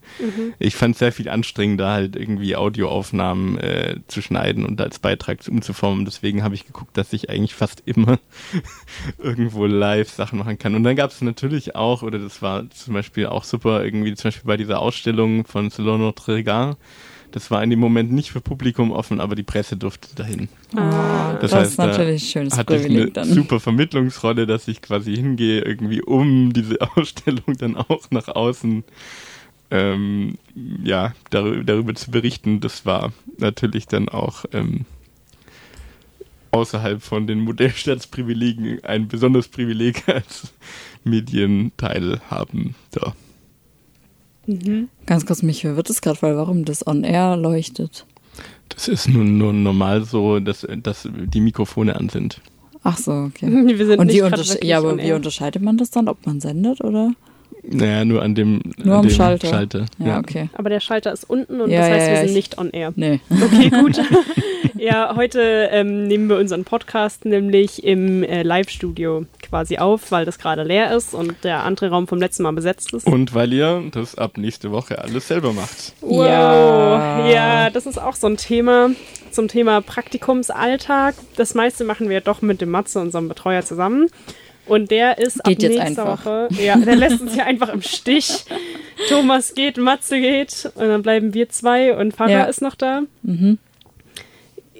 Ich 0.58 0.76
fand 0.76 0.94
es 0.94 0.98
sehr 0.98 1.12
viel 1.12 1.28
anstrengender, 1.28 1.90
halt 1.90 2.16
irgendwie 2.16 2.56
Audioaufnahmen 2.56 3.58
äh, 3.58 3.96
zu 4.08 4.22
schneiden 4.22 4.64
und 4.64 4.80
als 4.80 4.98
Beitrag 4.98 5.40
umzuformen. 5.48 6.04
Deswegen 6.04 6.42
habe 6.42 6.54
ich 6.54 6.66
geguckt, 6.66 6.96
dass 6.96 7.12
ich 7.12 7.30
eigentlich 7.30 7.54
fast 7.54 7.82
immer 7.84 8.18
irgendwo 9.18 9.66
live 9.66 10.10
Sachen 10.10 10.38
machen 10.38 10.58
kann. 10.58 10.74
Und 10.74 10.84
dann 10.84 10.96
gab 10.96 11.10
es 11.10 11.20
natürlich 11.20 11.74
auch, 11.76 12.02
oder 12.02 12.18
das 12.18 12.42
war 12.42 12.68
zum 12.70 12.94
Beispiel 12.94 13.26
auch 13.26 13.44
super, 13.44 13.84
irgendwie 13.84 14.14
zum 14.14 14.28
Beispiel 14.28 14.46
bei 14.46 14.56
dieser 14.56 14.80
Ausstellung 14.80 15.46
von 15.46 15.70
Salon 15.70 16.00
Notre 16.00 16.34
Regard, 16.34 16.76
das 17.32 17.50
war 17.50 17.62
in 17.62 17.70
dem 17.70 17.78
Moment 17.78 18.12
nicht 18.12 18.30
für 18.30 18.40
Publikum 18.40 18.90
offen, 18.90 19.20
aber 19.20 19.34
die 19.34 19.42
Presse 19.42 19.76
durfte 19.76 20.14
dahin. 20.14 20.48
Ah, 20.74 21.34
Das, 21.40 21.50
Das 21.50 21.54
heißt, 21.54 21.70
ist 21.72 21.78
natürlich 21.78 22.22
ein 22.22 22.28
schönes 22.28 22.56
hatte 22.56 22.76
ich 22.76 22.80
eine 22.84 22.88
Privileg 22.88 23.14
dann. 23.14 23.28
super 23.28 23.60
Vermittlungsrolle, 23.60 24.46
dass 24.46 24.68
ich 24.68 24.80
quasi 24.82 25.14
hingehe, 25.14 25.60
irgendwie 25.62 26.02
um 26.02 26.52
diese 26.52 26.78
Ausstellung 26.96 27.56
dann 27.58 27.76
auch 27.76 28.10
nach 28.10 28.28
außen 28.28 28.84
ähm, 29.70 30.38
ja, 30.82 31.14
darüber, 31.30 31.64
darüber 31.64 31.94
zu 31.94 32.10
berichten. 32.10 32.60
Das 32.60 32.86
war 32.86 33.12
natürlich 33.38 33.86
dann 33.86 34.08
auch 34.08 34.44
ähm, 34.52 34.86
außerhalb 36.50 37.02
von 37.02 37.26
den 37.26 37.40
Modellstaatsprivilegien 37.40 38.82
ein 38.84 39.08
besonderes 39.08 39.48
Privileg 39.48 40.08
als 40.08 40.54
Medienteilhaben. 41.04 42.74
So. 42.94 43.12
Ganz 45.06 45.26
kurz, 45.26 45.42
mich 45.42 45.60
verwirrt 45.62 45.90
es 45.90 46.00
gerade, 46.00 46.20
weil 46.22 46.36
warum 46.36 46.64
das 46.64 46.86
On-Air 46.86 47.36
leuchtet. 47.36 48.06
Das 48.70 48.88
ist 48.88 49.08
nun, 49.08 49.38
nur 49.38 49.52
normal 49.52 50.04
so, 50.04 50.40
dass, 50.40 50.66
dass 50.82 51.08
die 51.12 51.40
Mikrofone 51.40 51.96
an 51.96 52.08
sind. 52.08 52.40
Ach 52.82 52.96
so, 52.96 53.12
okay. 53.12 53.46
wir 53.78 53.86
sind 53.86 53.98
Und 53.98 54.06
nicht 54.06 54.20
wirklich 54.20 54.62
ja, 54.62 54.78
aber 54.78 54.96
wie 54.98 55.12
unterscheidet 55.12 55.62
man 55.62 55.76
das 55.76 55.90
dann, 55.90 56.08
ob 56.08 56.24
man 56.26 56.40
sendet 56.40 56.82
oder? 56.82 57.12
Naja, 57.62 58.04
nur 58.04 58.22
an 58.22 58.34
dem, 58.34 58.60
Nur 58.78 58.94
an 58.94 59.00
am 59.00 59.08
dem 59.08 59.14
Schalter. 59.14 59.48
Schalter. 59.48 59.86
Ja, 59.98 60.18
okay. 60.18 60.48
Aber 60.54 60.70
der 60.70 60.80
Schalter 60.80 61.12
ist 61.12 61.28
unten 61.28 61.60
und 61.60 61.70
Ja, 61.70 61.80
das 61.80 61.90
heißt, 61.90 62.00
ja, 62.00 62.06
wir 62.06 62.14
ja, 62.14 62.20
sind 62.20 62.28
ich- 62.30 62.34
nicht 62.34 62.58
on 62.58 62.70
air. 62.70 62.92
Nee. 62.96 63.20
Okay, 63.30 63.70
gut. 63.80 64.00
ja, 64.76 65.14
heute 65.16 65.68
ähm, 65.72 66.06
nehmen 66.06 66.28
wir 66.28 66.36
unseren 66.38 66.64
Podcast 66.64 67.24
nämlich 67.24 67.84
im 67.84 68.22
äh, 68.22 68.42
Live-Studio 68.42 69.26
quasi 69.42 69.78
auf, 69.78 70.10
weil 70.12 70.24
das 70.24 70.38
gerade 70.38 70.62
leer 70.62 70.94
ist 70.96 71.14
und 71.14 71.34
der 71.42 71.64
andere 71.64 71.90
Raum 71.90 72.06
vom 72.06 72.18
letzten 72.18 72.42
Mal 72.42 72.52
besetzt 72.52 72.92
ist. 72.94 73.06
Und 73.06 73.34
weil 73.34 73.52
ihr 73.52 73.82
das 73.92 74.16
ab 74.16 74.36
nächste 74.38 74.70
Woche 74.70 74.98
alles 75.02 75.28
selber 75.28 75.52
macht. 75.52 75.94
Wow. 76.00 76.26
Ja. 76.26 77.28
Ja, 77.28 77.70
das 77.70 77.86
ist 77.86 78.00
auch 78.00 78.14
so 78.14 78.26
ein 78.26 78.36
Thema 78.36 78.90
zum 79.30 79.48
Thema 79.48 79.80
Praktikumsalltag. 79.82 81.14
Das 81.36 81.54
meiste 81.54 81.84
machen 81.84 82.08
wir 82.08 82.20
doch 82.20 82.42
mit 82.42 82.60
dem 82.60 82.70
Matze, 82.70 83.00
unserem 83.00 83.28
Betreuer, 83.28 83.62
zusammen. 83.62 84.08
Und 84.68 84.90
der 84.90 85.18
ist 85.18 85.42
Geht 85.44 85.64
ab 85.64 85.70
nächster. 85.70 86.06
Woche. 86.06 86.48
Ja, 86.62 86.76
der 86.76 86.96
lässt 86.96 87.20
uns 87.20 87.34
ja 87.34 87.44
einfach 87.44 87.70
im 87.70 87.82
Stich. 87.82 88.44
Thomas 89.08 89.54
geht, 89.54 89.76
Matze 89.78 90.20
geht 90.20 90.70
und 90.74 90.88
dann 90.88 91.02
bleiben 91.02 91.32
wir 91.34 91.48
zwei 91.48 91.96
und 91.96 92.14
Pfarrer 92.14 92.30
Ja. 92.30 92.44
ist 92.44 92.60
noch 92.62 92.74
da. 92.74 93.02
Mhm. 93.22 93.58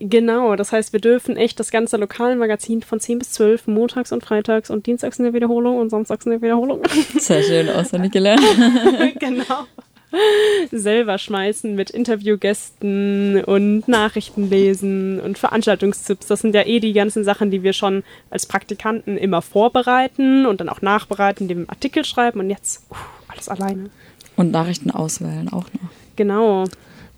Genau, 0.00 0.54
das 0.54 0.70
heißt, 0.70 0.92
wir 0.92 1.00
dürfen 1.00 1.36
echt 1.36 1.58
das 1.58 1.72
ganze 1.72 1.96
Lokalmagazin 1.96 2.82
von 2.82 3.00
10 3.00 3.18
bis 3.18 3.32
12 3.32 3.66
montags 3.66 4.12
und 4.12 4.22
freitags 4.22 4.70
und 4.70 4.86
dienstags 4.86 5.18
in 5.18 5.24
der 5.24 5.34
Wiederholung 5.34 5.78
und 5.78 5.90
samstags 5.90 6.24
in 6.24 6.30
der 6.30 6.42
Wiederholung. 6.42 6.82
Sehr 7.18 7.42
schön 7.42 7.68
auswendig 7.68 8.12
gelernt. 8.12 8.40
genau. 9.18 9.66
selber 10.70 11.18
schmeißen 11.18 11.74
mit 11.74 11.90
Interviewgästen 11.90 13.42
und 13.44 13.88
Nachrichten 13.88 14.48
lesen 14.48 15.20
und 15.20 15.38
Veranstaltungstipps. 15.38 16.26
Das 16.26 16.40
sind 16.40 16.54
ja 16.54 16.66
eh 16.66 16.80
die 16.80 16.92
ganzen 16.92 17.24
Sachen, 17.24 17.50
die 17.50 17.62
wir 17.62 17.72
schon 17.72 18.02
als 18.30 18.46
Praktikanten 18.46 19.16
immer 19.16 19.42
vorbereiten 19.42 20.46
und 20.46 20.60
dann 20.60 20.68
auch 20.68 20.82
nachbereiten, 20.82 21.44
indem 21.44 21.60
wir 21.60 21.70
Artikel 21.70 22.04
schreiben 22.04 22.40
und 22.40 22.50
jetzt 22.50 22.84
uh, 22.90 22.94
alles 23.28 23.48
alleine. 23.48 23.90
Und 24.36 24.50
Nachrichten 24.50 24.90
auswählen 24.90 25.48
auch 25.48 25.66
noch. 25.72 25.90
Genau. 26.16 26.64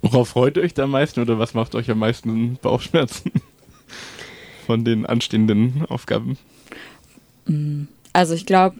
Worauf 0.01 0.29
freut 0.29 0.57
ihr 0.57 0.63
euch 0.63 0.73
da 0.73 0.83
am 0.83 0.91
meisten 0.91 1.21
oder 1.21 1.37
was 1.37 1.53
macht 1.53 1.75
euch 1.75 1.89
am 1.89 1.99
meisten 1.99 2.57
Bauchschmerzen 2.61 3.31
von 4.65 4.83
den 4.83 5.05
anstehenden 5.05 5.85
Aufgaben? 5.87 6.37
Also 8.13 8.33
ich 8.33 8.45
glaube, 8.45 8.77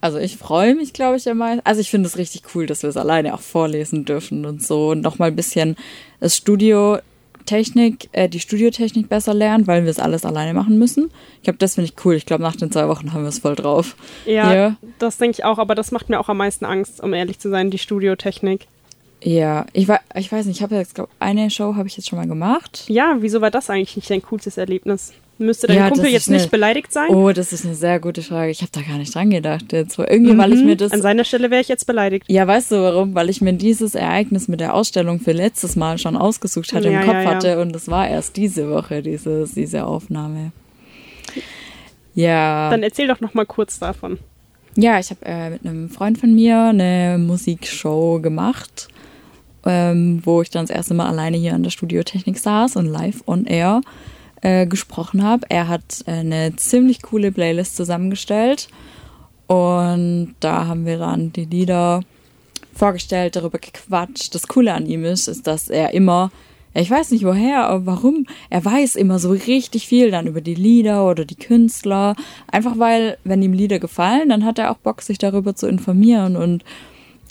also 0.00 0.18
ich 0.18 0.36
freue 0.36 0.74
mich, 0.74 0.92
glaube 0.92 1.16
ich, 1.16 1.26
immer. 1.26 1.58
Also 1.64 1.80
ich 1.80 1.90
finde 1.90 2.08
es 2.08 2.16
richtig 2.16 2.42
cool, 2.54 2.66
dass 2.66 2.82
wir 2.82 2.90
es 2.90 2.96
alleine 2.96 3.34
auch 3.34 3.40
vorlesen 3.40 4.04
dürfen 4.04 4.44
und 4.46 4.62
so 4.66 4.90
und 4.90 5.00
nochmal 5.02 5.28
ein 5.30 5.36
bisschen 5.36 5.76
das 6.20 6.36
Studiotechnik, 6.36 8.08
äh, 8.12 8.28
die 8.28 8.40
Studiotechnik 8.40 9.08
besser 9.08 9.34
lernen, 9.34 9.66
weil 9.66 9.84
wir 9.84 9.90
es 9.90 9.98
alles 9.98 10.24
alleine 10.24 10.54
machen 10.54 10.78
müssen. 10.78 11.10
Ich 11.38 11.42
glaube, 11.44 11.58
das 11.58 11.74
finde 11.74 11.90
ich 11.94 12.04
cool. 12.04 12.14
Ich 12.14 12.26
glaube, 12.26 12.42
nach 12.42 12.56
den 12.56 12.70
zwei 12.70 12.88
Wochen 12.88 13.12
haben 13.12 13.22
wir 13.22 13.28
es 13.28 13.38
voll 13.40 13.56
drauf. 13.56 13.96
Ja, 14.26 14.54
Ja. 14.54 14.76
das 14.98 15.18
denke 15.18 15.36
ich 15.38 15.44
auch, 15.44 15.58
aber 15.58 15.74
das 15.74 15.90
macht 15.90 16.08
mir 16.08 16.20
auch 16.20 16.28
am 16.28 16.36
meisten 16.38 16.64
Angst, 16.64 17.02
um 17.02 17.12
ehrlich 17.12 17.38
zu 17.38 17.50
sein, 17.50 17.70
die 17.70 17.78
Studiotechnik. 17.78 18.66
Ja, 19.22 19.66
ich, 19.74 19.86
wei- 19.88 20.00
ich 20.14 20.32
weiß 20.32 20.46
nicht, 20.46 20.56
ich 20.58 20.62
habe 20.62 20.76
jetzt, 20.76 20.94
glaube 20.94 21.10
eine 21.18 21.50
Show 21.50 21.74
habe 21.76 21.86
ich 21.88 21.96
jetzt 21.96 22.08
schon 22.08 22.18
mal 22.18 22.26
gemacht. 22.28 22.84
Ja, 22.88 23.16
wieso 23.20 23.40
war 23.42 23.50
das 23.50 23.68
eigentlich 23.68 23.96
nicht 23.96 24.08
dein 24.10 24.22
coolstes 24.22 24.56
Erlebnis? 24.56 25.12
Müsste 25.42 25.66
dein 25.68 25.76
Ja, 25.78 25.88
Kumpel 25.88 26.04
das 26.04 26.12
jetzt 26.12 26.28
eine- 26.28 26.36
nicht 26.36 26.50
beleidigt 26.50 26.92
sein? 26.92 27.08
Oh, 27.08 27.32
das 27.32 27.52
ist 27.54 27.64
eine 27.64 27.74
sehr 27.74 27.98
gute 27.98 28.20
Frage. 28.20 28.50
Ich 28.50 28.60
habe 28.60 28.70
da 28.72 28.82
gar 28.82 28.98
nicht 28.98 29.14
dran 29.14 29.30
gedacht 29.30 29.72
jetzt. 29.72 29.98
Irgendwie, 29.98 30.36
weil 30.36 30.52
ich 30.52 30.60
Mhm. 30.60 30.66
mir 30.66 30.76
das 30.76 30.92
An 30.92 31.00
seiner 31.00 31.24
Stelle 31.24 31.50
wäre 31.50 31.62
ich 31.62 31.68
jetzt 31.68 31.86
beleidigt. 31.86 32.26
Ja, 32.28 32.46
weißt 32.46 32.72
du 32.72 32.76
warum? 32.76 33.14
Weil 33.14 33.30
ich 33.30 33.40
mir 33.40 33.54
dieses 33.54 33.94
Ereignis 33.94 34.48
mit 34.48 34.60
der 34.60 34.74
Ausstellung 34.74 35.18
für 35.18 35.32
letztes 35.32 35.76
Mal 35.76 35.96
schon 35.96 36.14
ausgesucht 36.16 36.74
hatte, 36.74 36.90
Ja, 36.90 37.00
im 37.00 37.06
Kopf 37.06 37.14
ja, 37.14 37.24
hatte 37.34 37.60
und 37.62 37.74
es 37.74 37.88
war 37.88 38.06
erst 38.06 38.36
diese 38.36 38.68
Woche, 38.70 39.00
dieses, 39.02 39.54
diese 39.54 39.86
Aufnahme. 39.86 40.52
Ja, 42.14 42.70
Dann 42.70 42.82
erzähl 42.82 43.08
doch 43.08 43.20
noch 43.20 43.34
mal 43.34 43.46
kurz 43.46 43.78
davon. 43.78 44.18
ja 44.76 44.98
ich 44.98 45.10
habe 45.10 45.24
äh, 45.24 45.50
mit 45.50 45.64
einem 45.64 45.88
Freund 45.88 46.18
von 46.18 46.34
mir 46.34 46.64
eine 46.64 47.16
Musikshow 47.18 48.20
gemacht, 48.20 48.88
ähm, 49.64 50.20
wo 50.24 50.42
ich 50.42 50.50
dann 50.50 50.66
das 50.66 50.74
erste 50.76 50.94
Mal 50.94 51.06
alleine 51.08 51.36
hier 51.36 51.54
an 51.54 51.62
der 51.62 51.70
Studiotechnik 51.70 52.38
saß 52.38 52.76
und 52.76 52.86
live 52.86 53.22
on 53.26 53.46
air 53.46 53.80
äh, 54.42 54.66
gesprochen 54.66 55.22
habe. 55.22 55.46
Er 55.48 55.68
hat 55.68 56.04
äh, 56.06 56.12
eine 56.12 56.56
ziemlich 56.56 57.02
coole 57.02 57.32
Playlist 57.32 57.76
zusammengestellt 57.76 58.68
und 59.46 60.34
da 60.40 60.66
haben 60.66 60.86
wir 60.86 60.98
dann 60.98 61.32
die 61.32 61.44
Lieder 61.44 62.02
vorgestellt, 62.72 63.36
darüber 63.36 63.58
gequatscht. 63.58 64.34
Das 64.34 64.48
Coole 64.48 64.72
an 64.72 64.86
ihm 64.86 65.04
ist, 65.04 65.28
ist, 65.28 65.46
dass 65.46 65.68
er 65.68 65.92
immer, 65.92 66.30
ich 66.72 66.90
weiß 66.90 67.10
nicht 67.10 67.24
woher, 67.24 67.66
aber 67.66 67.86
warum, 67.86 68.26
er 68.48 68.64
weiß 68.64 68.96
immer 68.96 69.18
so 69.18 69.30
richtig 69.30 69.86
viel 69.86 70.10
dann 70.10 70.26
über 70.26 70.40
die 70.40 70.54
Lieder 70.54 71.06
oder 71.06 71.24
die 71.24 71.36
Künstler. 71.36 72.14
Einfach 72.50 72.78
weil, 72.78 73.18
wenn 73.24 73.42
ihm 73.42 73.52
Lieder 73.52 73.78
gefallen, 73.78 74.28
dann 74.28 74.44
hat 74.44 74.58
er 74.58 74.70
auch 74.70 74.78
Bock, 74.78 75.02
sich 75.02 75.18
darüber 75.18 75.54
zu 75.54 75.66
informieren 75.66 76.36
und 76.36 76.64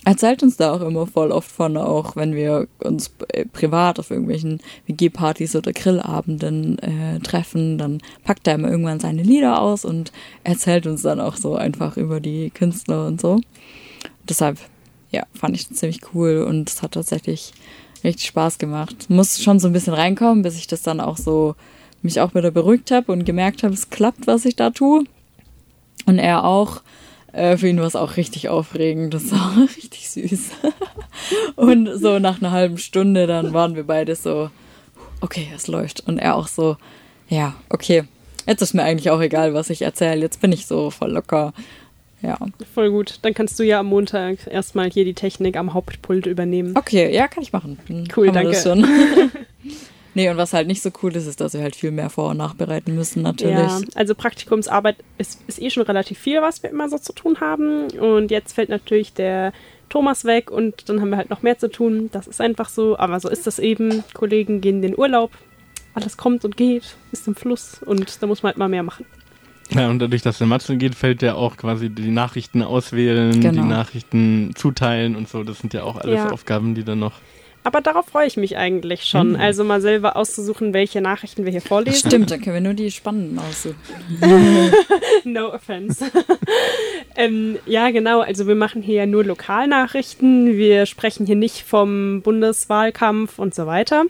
erzählt 0.09 0.41
uns 0.41 0.57
da 0.57 0.73
auch 0.73 0.81
immer 0.81 1.05
voll 1.05 1.31
oft 1.31 1.51
von, 1.51 1.77
auch 1.77 2.15
wenn 2.15 2.33
wir 2.33 2.67
uns 2.79 3.11
äh, 3.27 3.45
privat 3.45 3.99
auf 3.99 4.09
irgendwelchen 4.09 4.59
WG-Partys 4.87 5.55
oder 5.55 5.71
Grillabenden 5.71 6.79
äh, 6.79 7.19
treffen, 7.19 7.77
dann 7.77 7.99
packt 8.23 8.47
er 8.47 8.55
immer 8.55 8.71
irgendwann 8.71 8.99
seine 8.99 9.21
Lieder 9.21 9.61
aus 9.61 9.85
und 9.85 10.11
erzählt 10.43 10.87
uns 10.87 11.03
dann 11.03 11.19
auch 11.19 11.35
so 11.35 11.55
einfach 11.55 11.95
über 11.95 12.19
die 12.19 12.49
Künstler 12.49 13.05
und 13.05 13.21
so. 13.21 13.39
Deshalb, 14.27 14.57
ja, 15.11 15.27
fand 15.35 15.55
ich 15.55 15.67
das 15.67 15.77
ziemlich 15.77 16.01
cool 16.15 16.41
und 16.41 16.71
es 16.71 16.81
hat 16.81 16.93
tatsächlich 16.93 17.53
richtig 18.03 18.25
Spaß 18.25 18.57
gemacht. 18.57 19.11
Muss 19.11 19.39
schon 19.39 19.59
so 19.59 19.67
ein 19.67 19.73
bisschen 19.73 19.93
reinkommen, 19.93 20.41
bis 20.41 20.57
ich 20.57 20.65
das 20.65 20.81
dann 20.81 21.01
auch 21.01 21.17
so 21.17 21.53
mich 22.01 22.19
auch 22.19 22.33
wieder 22.33 22.49
beruhigt 22.49 22.89
habe 22.89 23.11
und 23.11 23.25
gemerkt 23.25 23.61
habe, 23.61 23.75
es 23.75 23.91
klappt, 23.91 24.25
was 24.25 24.45
ich 24.45 24.55
da 24.55 24.71
tue. 24.71 25.03
Und 26.07 26.17
er 26.17 26.45
auch. 26.45 26.81
Äh, 27.39 27.57
für 27.57 27.69
ihn 27.69 27.79
war 27.79 27.87
es 27.87 27.95
auch 27.95 28.17
richtig 28.17 28.49
aufregend. 28.49 29.13
Das 29.13 29.31
war 29.31 29.55
richtig 29.77 30.09
süß. 30.09 30.51
und 31.55 31.87
so 31.95 32.19
nach 32.19 32.41
einer 32.41 32.51
halben 32.51 32.77
Stunde, 32.77 33.27
dann 33.27 33.53
waren 33.53 33.75
wir 33.75 33.83
beide 33.83 34.15
so, 34.15 34.49
okay, 35.21 35.47
es 35.55 35.67
läuft. 35.67 36.01
Und 36.05 36.17
er 36.17 36.35
auch 36.35 36.47
so, 36.47 36.75
ja, 37.29 37.55
okay. 37.69 38.03
Jetzt 38.45 38.61
ist 38.61 38.73
mir 38.73 38.83
eigentlich 38.83 39.09
auch 39.09 39.21
egal, 39.21 39.53
was 39.53 39.69
ich 39.69 39.83
erzähle. 39.83 40.21
Jetzt 40.21 40.41
bin 40.41 40.51
ich 40.51 40.65
so 40.65 40.89
voll 40.89 41.11
locker. 41.11 41.53
Ja. 42.21 42.37
Voll 42.73 42.89
gut. 42.89 43.19
Dann 43.21 43.33
kannst 43.33 43.57
du 43.59 43.63
ja 43.63 43.79
am 43.79 43.85
Montag 43.85 44.47
erstmal 44.47 44.89
hier 44.89 45.05
die 45.05 45.13
Technik 45.13 45.55
am 45.55 45.73
Hauptpult 45.73 46.25
übernehmen. 46.25 46.75
Okay, 46.75 47.13
ja, 47.13 47.29
kann 47.29 47.43
ich 47.43 47.53
machen. 47.53 47.79
Dann 47.87 48.07
Cool, 48.15 48.33
wir 48.33 48.43
das 48.43 48.63
danke. 48.63 48.87
nee, 50.15 50.29
und 50.29 50.37
was 50.37 50.53
halt 50.53 50.67
nicht 50.67 50.81
so 50.81 50.89
cool 51.03 51.15
ist, 51.15 51.25
ist, 51.27 51.41
dass 51.41 51.53
wir 51.53 51.61
halt 51.61 51.75
viel 51.75 51.91
mehr 51.91 52.09
vor- 52.09 52.29
und 52.31 52.37
nachbereiten 52.37 52.95
müssen, 52.95 53.21
natürlich. 53.23 53.57
Ja, 53.57 53.79
also 53.95 54.15
Praktikumsarbeit 54.15 54.97
ist, 55.17 55.39
ist 55.47 55.61
eh 55.61 55.69
schon 55.69 55.83
relativ 55.83 56.17
viel, 56.19 56.41
was 56.41 56.61
wir 56.63 56.69
immer 56.69 56.89
so 56.89 56.97
zu 56.97 57.13
tun 57.13 57.39
haben. 57.39 57.87
Und 57.99 58.31
jetzt 58.31 58.53
fällt 58.53 58.69
natürlich 58.69 59.13
der 59.13 59.53
Thomas 59.89 60.25
weg 60.25 60.51
und 60.51 60.87
dann 60.89 61.01
haben 61.01 61.09
wir 61.09 61.17
halt 61.17 61.29
noch 61.29 61.41
mehr 61.41 61.57
zu 61.57 61.69
tun. 61.69 62.09
Das 62.11 62.27
ist 62.27 62.41
einfach 62.41 62.69
so, 62.69 62.97
aber 62.97 63.19
so 63.19 63.29
ist 63.29 63.47
das 63.47 63.59
eben. 63.59 64.03
Kollegen 64.13 64.61
gehen 64.61 64.77
in 64.77 64.81
den 64.83 64.97
Urlaub, 64.97 65.31
alles 65.95 66.15
kommt 66.17 66.45
und 66.45 66.55
geht, 66.57 66.95
ist 67.11 67.27
im 67.27 67.35
Fluss 67.35 67.81
und 67.83 68.21
da 68.21 68.27
muss 68.27 68.43
man 68.43 68.51
halt 68.51 68.57
mal 68.57 68.69
mehr 68.69 68.83
machen. 68.83 69.05
Ja, 69.71 69.87
und 69.89 69.99
dadurch, 69.99 70.23
dass 70.23 70.39
der 70.39 70.47
Matze 70.47 70.77
geht, 70.77 70.95
fällt 70.95 71.21
ja 71.21 71.35
auch 71.35 71.55
quasi 71.57 71.89
die 71.89 72.09
Nachrichten 72.09 72.63
auswählen, 72.63 73.39
Genau. 73.39 73.61
die 73.61 73.67
Nachrichten 73.67 74.51
zuteilen 74.55 75.15
und 75.15 75.29
so. 75.29 75.43
Das 75.43 75.59
sind 75.59 75.73
ja 75.75 75.83
auch 75.83 75.97
alles 75.97 76.15
Ja. 76.15 76.31
Aufgaben, 76.31 76.73
die 76.73 76.83
dann 76.83 76.97
noch. 76.99 77.13
Aber 77.69 77.81
darauf 77.81 78.07
freue 78.07 78.25
ich 78.25 78.35
mich 78.35 78.57
eigentlich 78.57 79.03
schon. 79.03 79.35
Hm. 79.35 79.39
Also 79.39 79.63
mal 79.63 79.79
selber 79.79 80.17
auszusuchen, 80.17 80.73
welche 80.73 81.01
Nachrichten 81.01 81.45
wir 81.45 81.51
hier 81.51 81.61
vorlesen. 81.61 82.09
stimmt, 82.09 82.31
dann 82.31 82.41
können 82.41 82.55
wir 82.55 82.61
nur 82.61 82.73
die 82.73 82.89
spannenden 82.89 83.37
aussuchen. 83.37 83.75
No 85.23 85.53
offense. 85.53 86.03
ähm, 87.15 87.59
ja, 87.67 87.91
genau. 87.91 88.21
Also 88.21 88.47
wir 88.47 88.55
machen 88.55 88.81
hier 88.81 88.95
ja 88.95 89.05
nur 89.05 89.23
Lokalnachrichten. 89.23 90.57
Wir 90.57 90.87
sprechen 90.87 91.27
hier 91.27 91.35
nicht 91.35 91.61
vom 91.61 92.23
Bundeswahlkampf 92.23 93.37
und 93.37 93.53
so 93.53 93.67
weiter. 93.67 94.05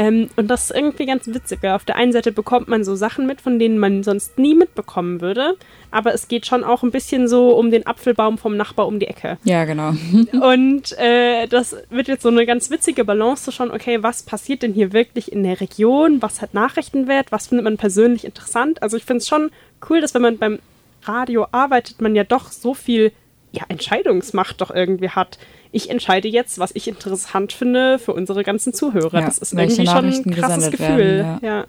Ähm, 0.00 0.30
und 0.36 0.48
das 0.48 0.64
ist 0.64 0.76
irgendwie 0.76 1.04
ganz 1.04 1.26
witzig. 1.26 1.58
Weil 1.60 1.72
auf 1.72 1.84
der 1.84 1.96
einen 1.96 2.12
Seite 2.12 2.32
bekommt 2.32 2.68
man 2.68 2.84
so 2.84 2.94
Sachen 2.94 3.26
mit, 3.26 3.42
von 3.42 3.58
denen 3.58 3.78
man 3.78 4.02
sonst 4.02 4.38
nie 4.38 4.54
mitbekommen 4.54 5.20
würde. 5.20 5.58
Aber 5.90 6.14
es 6.14 6.26
geht 6.26 6.46
schon 6.46 6.64
auch 6.64 6.82
ein 6.82 6.90
bisschen 6.90 7.28
so 7.28 7.50
um 7.50 7.70
den 7.70 7.86
Apfelbaum 7.86 8.38
vom 8.38 8.56
Nachbar 8.56 8.86
um 8.86 8.98
die 8.98 9.08
Ecke. 9.08 9.36
Ja, 9.44 9.66
genau. 9.66 9.90
Und 10.40 10.96
äh, 10.98 11.46
das 11.48 11.76
wird 11.90 12.08
jetzt 12.08 12.22
so 12.22 12.30
eine 12.30 12.46
ganz 12.46 12.70
witzige 12.70 13.04
Balance 13.04 13.44
zu 13.44 13.52
schauen, 13.52 13.70
okay, 13.70 14.02
was 14.02 14.22
passiert 14.22 14.62
denn 14.62 14.72
hier 14.72 14.94
wirklich 14.94 15.32
in 15.32 15.42
der 15.42 15.60
Region? 15.60 16.22
Was 16.22 16.40
hat 16.40 16.54
Nachrichtenwert? 16.54 17.30
Was 17.30 17.48
findet 17.48 17.64
man 17.64 17.76
persönlich 17.76 18.24
interessant? 18.24 18.82
Also 18.82 18.96
ich 18.96 19.04
finde 19.04 19.18
es 19.18 19.28
schon 19.28 19.50
cool, 19.90 20.00
dass 20.00 20.14
wenn 20.14 20.22
man 20.22 20.38
beim 20.38 20.60
Radio 21.02 21.46
arbeitet, 21.52 22.00
man 22.00 22.16
ja 22.16 22.24
doch 22.24 22.52
so 22.52 22.72
viel 22.72 23.12
ja, 23.52 23.64
Entscheidungsmacht 23.68 24.60
doch 24.60 24.70
irgendwie 24.70 25.10
hat. 25.10 25.38
Ich 25.72 25.90
entscheide 25.90 26.28
jetzt, 26.28 26.58
was 26.58 26.70
ich 26.74 26.88
interessant 26.88 27.52
finde 27.52 27.98
für 27.98 28.12
unsere 28.12 28.44
ganzen 28.44 28.72
Zuhörer. 28.72 29.20
Ja, 29.20 29.26
das 29.26 29.38
ist 29.38 29.52
irgendwie 29.52 29.86
schon 29.86 30.06
ein 30.06 30.30
krasses 30.30 30.70
Gefühl. 30.70 30.98
werden, 30.98 31.40
ja. 31.42 31.66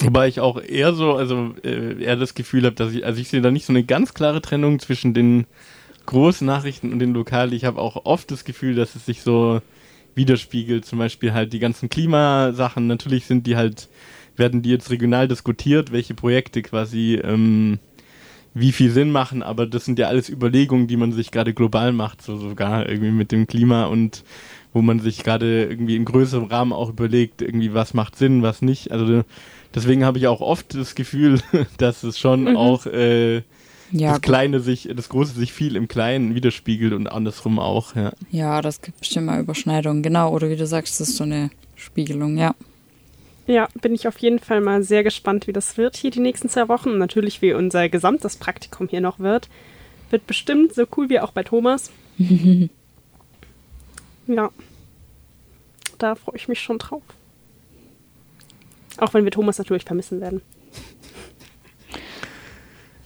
Wobei 0.00 0.28
ich 0.28 0.40
auch 0.40 0.60
eher 0.60 0.94
so, 0.94 1.14
also 1.14 1.54
äh, 1.62 2.02
eher 2.02 2.16
das 2.16 2.34
Gefühl 2.34 2.64
habe, 2.64 2.74
dass 2.74 2.92
ich, 2.92 3.04
also 3.04 3.20
ich 3.20 3.28
sehe 3.28 3.42
da 3.42 3.50
nicht 3.50 3.66
so 3.66 3.72
eine 3.72 3.84
ganz 3.84 4.14
klare 4.14 4.40
Trennung 4.40 4.78
zwischen 4.78 5.12
den 5.12 5.46
großen 6.06 6.46
Nachrichten 6.46 6.92
und 6.92 6.98
den 6.98 7.12
lokalen. 7.12 7.52
Ich 7.52 7.64
habe 7.64 7.80
auch 7.80 8.04
oft 8.04 8.30
das 8.30 8.44
Gefühl, 8.44 8.74
dass 8.74 8.94
es 8.94 9.06
sich 9.06 9.22
so 9.22 9.60
widerspiegelt. 10.14 10.86
Zum 10.86 10.98
Beispiel 10.98 11.32
halt 11.34 11.52
die 11.52 11.58
ganzen 11.58 11.90
Klimasachen. 11.90 12.86
Natürlich 12.86 13.26
sind 13.26 13.46
die 13.46 13.56
halt, 13.56 13.88
werden 14.36 14.62
die 14.62 14.70
jetzt 14.70 14.90
regional 14.90 15.28
diskutiert, 15.28 15.92
welche 15.92 16.14
Projekte 16.14 16.62
quasi 16.62 17.20
ähm, 17.22 17.78
wie 18.54 18.72
viel 18.72 18.90
Sinn 18.90 19.12
machen, 19.12 19.42
aber 19.42 19.66
das 19.66 19.84
sind 19.84 19.98
ja 19.98 20.08
alles 20.08 20.28
Überlegungen, 20.28 20.86
die 20.88 20.96
man 20.96 21.12
sich 21.12 21.30
gerade 21.30 21.54
global 21.54 21.92
macht, 21.92 22.22
so 22.22 22.36
sogar 22.36 22.88
irgendwie 22.88 23.12
mit 23.12 23.30
dem 23.32 23.46
Klima 23.46 23.84
und 23.86 24.24
wo 24.72 24.82
man 24.82 25.00
sich 25.00 25.22
gerade 25.24 25.64
irgendwie 25.64 25.96
in 25.96 26.04
größerem 26.04 26.44
Rahmen 26.44 26.72
auch 26.72 26.90
überlegt, 26.90 27.42
irgendwie 27.42 27.74
was 27.74 27.94
macht 27.94 28.16
Sinn, 28.16 28.42
was 28.42 28.62
nicht. 28.62 28.92
Also 28.92 29.22
deswegen 29.74 30.04
habe 30.04 30.18
ich 30.18 30.26
auch 30.28 30.40
oft 30.40 30.74
das 30.74 30.94
Gefühl, 30.94 31.40
dass 31.78 32.02
es 32.02 32.18
schon 32.18 32.44
Mhm. 32.44 32.56
auch 32.56 32.86
äh, 32.86 33.42
Ja, 33.92 34.12
das 34.12 34.20
Kleine 34.20 34.60
sich, 34.60 34.88
das 34.94 35.08
Große 35.08 35.34
sich 35.34 35.52
viel 35.52 35.74
im 35.76 35.88
Kleinen 35.88 36.34
widerspiegelt 36.36 36.92
und 36.92 37.06
andersrum 37.08 37.58
auch, 37.58 37.96
ja. 37.96 38.12
ja, 38.30 38.62
das 38.62 38.80
gibt 38.80 39.00
bestimmt 39.00 39.26
mal 39.26 39.40
Überschneidungen. 39.40 40.02
Genau, 40.02 40.32
oder 40.32 40.48
wie 40.50 40.56
du 40.56 40.66
sagst, 40.66 41.00
das 41.00 41.08
ist 41.10 41.16
so 41.16 41.24
eine 41.24 41.50
Spiegelung, 41.76 42.36
ja. 42.36 42.54
Ja, 43.50 43.66
bin 43.80 43.96
ich 43.96 44.06
auf 44.06 44.16
jeden 44.18 44.38
Fall 44.38 44.60
mal 44.60 44.84
sehr 44.84 45.02
gespannt, 45.02 45.48
wie 45.48 45.52
das 45.52 45.76
wird 45.76 45.96
hier 45.96 46.12
die 46.12 46.20
nächsten 46.20 46.48
zwei 46.48 46.68
Wochen. 46.68 46.90
Und 46.90 46.98
natürlich, 46.98 47.42
wie 47.42 47.52
unser 47.52 47.88
gesamtes 47.88 48.36
Praktikum 48.36 48.86
hier 48.86 49.00
noch 49.00 49.18
wird. 49.18 49.48
Wird 50.10 50.24
bestimmt 50.28 50.72
so 50.72 50.86
cool 50.96 51.08
wie 51.08 51.18
auch 51.18 51.32
bei 51.32 51.42
Thomas. 51.42 51.90
ja. 54.28 54.50
Da 55.98 56.14
freue 56.14 56.36
ich 56.36 56.46
mich 56.46 56.60
schon 56.60 56.78
drauf. 56.78 57.02
Auch 58.98 59.14
wenn 59.14 59.24
wir 59.24 59.32
Thomas 59.32 59.58
natürlich 59.58 59.82
vermissen 59.84 60.20
werden. 60.20 60.42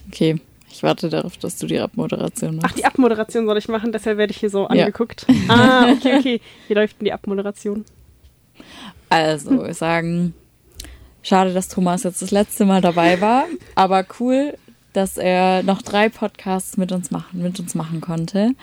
Okay. 0.08 0.38
Ich 0.70 0.82
warte 0.82 1.08
darauf, 1.08 1.38
dass 1.38 1.56
du 1.56 1.66
die 1.66 1.78
Abmoderation 1.78 2.56
machst. 2.56 2.66
Ach, 2.68 2.76
die 2.76 2.84
Abmoderation 2.84 3.46
soll 3.46 3.56
ich 3.56 3.68
machen, 3.68 3.92
deshalb 3.92 4.18
werde 4.18 4.32
ich 4.32 4.40
hier 4.40 4.50
so 4.50 4.66
angeguckt. 4.66 5.24
Ah, 5.48 5.90
okay, 5.90 6.18
okay. 6.18 6.40
Hier 6.66 6.76
läuft 6.76 7.00
denn 7.00 7.06
die 7.06 7.12
Abmoderation. 7.12 7.86
Also, 9.14 9.64
wir 9.64 9.74
sagen, 9.74 10.34
schade, 11.22 11.54
dass 11.54 11.68
Thomas 11.68 12.02
jetzt 12.02 12.20
das 12.20 12.32
letzte 12.32 12.64
Mal 12.64 12.80
dabei 12.80 13.20
war, 13.20 13.44
aber 13.76 14.04
cool, 14.18 14.54
dass 14.92 15.18
er 15.18 15.62
noch 15.62 15.82
drei 15.82 16.08
Podcasts 16.08 16.76
mit 16.76 16.90
uns 16.90 17.12
machen, 17.12 17.40
mit 17.40 17.60
uns 17.60 17.76
machen 17.76 18.00
konnte. 18.00 18.54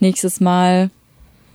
Nächstes 0.00 0.40
Mal 0.40 0.90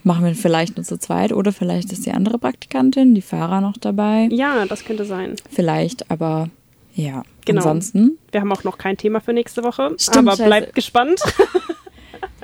machen 0.04 0.24
wir 0.24 0.36
vielleicht 0.36 0.78
nur 0.78 0.86
zu 0.86 0.98
zweit 0.98 1.34
oder 1.34 1.52
vielleicht 1.52 1.92
ist 1.92 2.06
die 2.06 2.12
andere 2.12 2.38
Praktikantin, 2.38 3.14
die 3.14 3.22
Fahrer 3.22 3.60
noch 3.60 3.76
dabei. 3.76 4.30
Ja, 4.32 4.66
das 4.66 4.86
könnte 4.86 5.04
sein. 5.04 5.36
Vielleicht, 5.52 6.10
aber 6.10 6.50
ja. 6.94 7.24
Genau. 7.44 7.60
Ansonsten. 7.60 8.18
Wir 8.32 8.40
haben 8.40 8.54
auch 8.54 8.64
noch 8.64 8.78
kein 8.78 8.96
Thema 8.96 9.20
für 9.20 9.34
nächste 9.34 9.64
Woche, 9.64 9.96
Stimmt, 10.00 10.30
aber 10.30 10.42
bleibt 10.42 10.76
gespannt. 10.76 11.20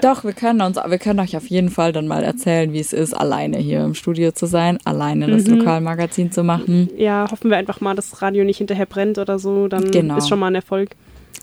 Doch, 0.01 0.23
wir 0.23 0.33
können 0.33 0.61
uns, 0.61 0.77
wir 0.77 0.97
können 0.97 1.19
euch 1.19 1.37
auf 1.37 1.47
jeden 1.47 1.69
Fall 1.69 1.91
dann 1.93 2.07
mal 2.07 2.23
erzählen, 2.23 2.73
wie 2.73 2.79
es 2.79 2.91
ist, 2.93 3.13
alleine 3.13 3.57
hier 3.59 3.83
im 3.83 3.93
Studio 3.93 4.31
zu 4.31 4.45
sein, 4.47 4.79
alleine 4.83 5.27
das 5.27 5.45
Mhm. 5.45 5.57
Lokalmagazin 5.57 6.31
zu 6.31 6.43
machen. 6.43 6.89
Ja, 6.97 7.27
hoffen 7.29 7.49
wir 7.51 7.57
einfach 7.57 7.81
mal, 7.81 7.95
dass 7.95 8.09
das 8.09 8.21
Radio 8.21 8.43
nicht 8.43 8.57
hinterher 8.57 8.85
brennt 8.87 9.17
oder 9.19 9.37
so. 9.37 9.67
Dann 9.67 9.91
Genau. 9.91 10.17
ist 10.17 10.27
schon 10.27 10.39
mal 10.39 10.47
ein 10.47 10.55
Erfolg. 10.55 10.95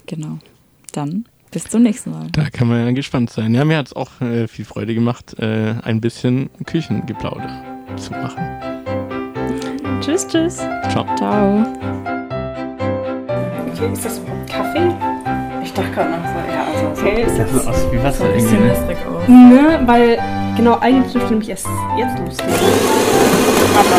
Genau. 0.06 0.38
Dann 0.92 1.26
bis 1.52 1.64
zum 1.64 1.82
nächsten 1.82 2.10
Mal. 2.10 2.26
Da 2.32 2.50
kann 2.50 2.66
man 2.68 2.84
ja 2.84 2.90
gespannt 2.92 3.30
sein. 3.30 3.54
Ja, 3.54 3.64
mir 3.64 3.78
hat 3.78 3.86
es 3.86 3.92
auch 3.96 4.20
äh, 4.20 4.48
viel 4.48 4.64
Freude 4.64 4.94
gemacht, 4.94 5.36
äh, 5.38 5.74
ein 5.82 6.00
bisschen 6.00 6.50
Küchengeplauder 6.66 7.62
zu 7.96 8.10
machen. 8.12 8.42
Tschüss, 10.00 10.26
tschüss. 10.26 10.56
Ciao. 10.90 11.06
Ciao. 11.16 11.64
Okay, 13.72 13.92
ist 13.92 14.04
das 14.04 14.18
überhaupt 14.18 14.50
Kaffee? 14.50 14.94
Ich 15.62 15.72
dachte 15.72 15.90
gerade 15.92 16.10
noch 16.10 16.26
so, 16.26 16.52
ja, 16.52 16.57
also 16.78 17.00
Okay, 17.02 17.22
ist 17.22 17.38
das. 17.38 17.66
aus 17.66 17.86
wie 17.92 18.02
Wasser 18.02 18.24
wässrig 18.34 18.98
aus. 19.06 19.28
Ne, 19.28 19.80
weil 19.86 20.18
genau 20.56 20.78
eigentlich 20.80 21.12
dürfte 21.12 21.30
nämlich 21.30 21.48
erst 21.50 21.66
jetzt 21.98 22.18
losgehen. 22.18 22.52
Aber 23.74 23.98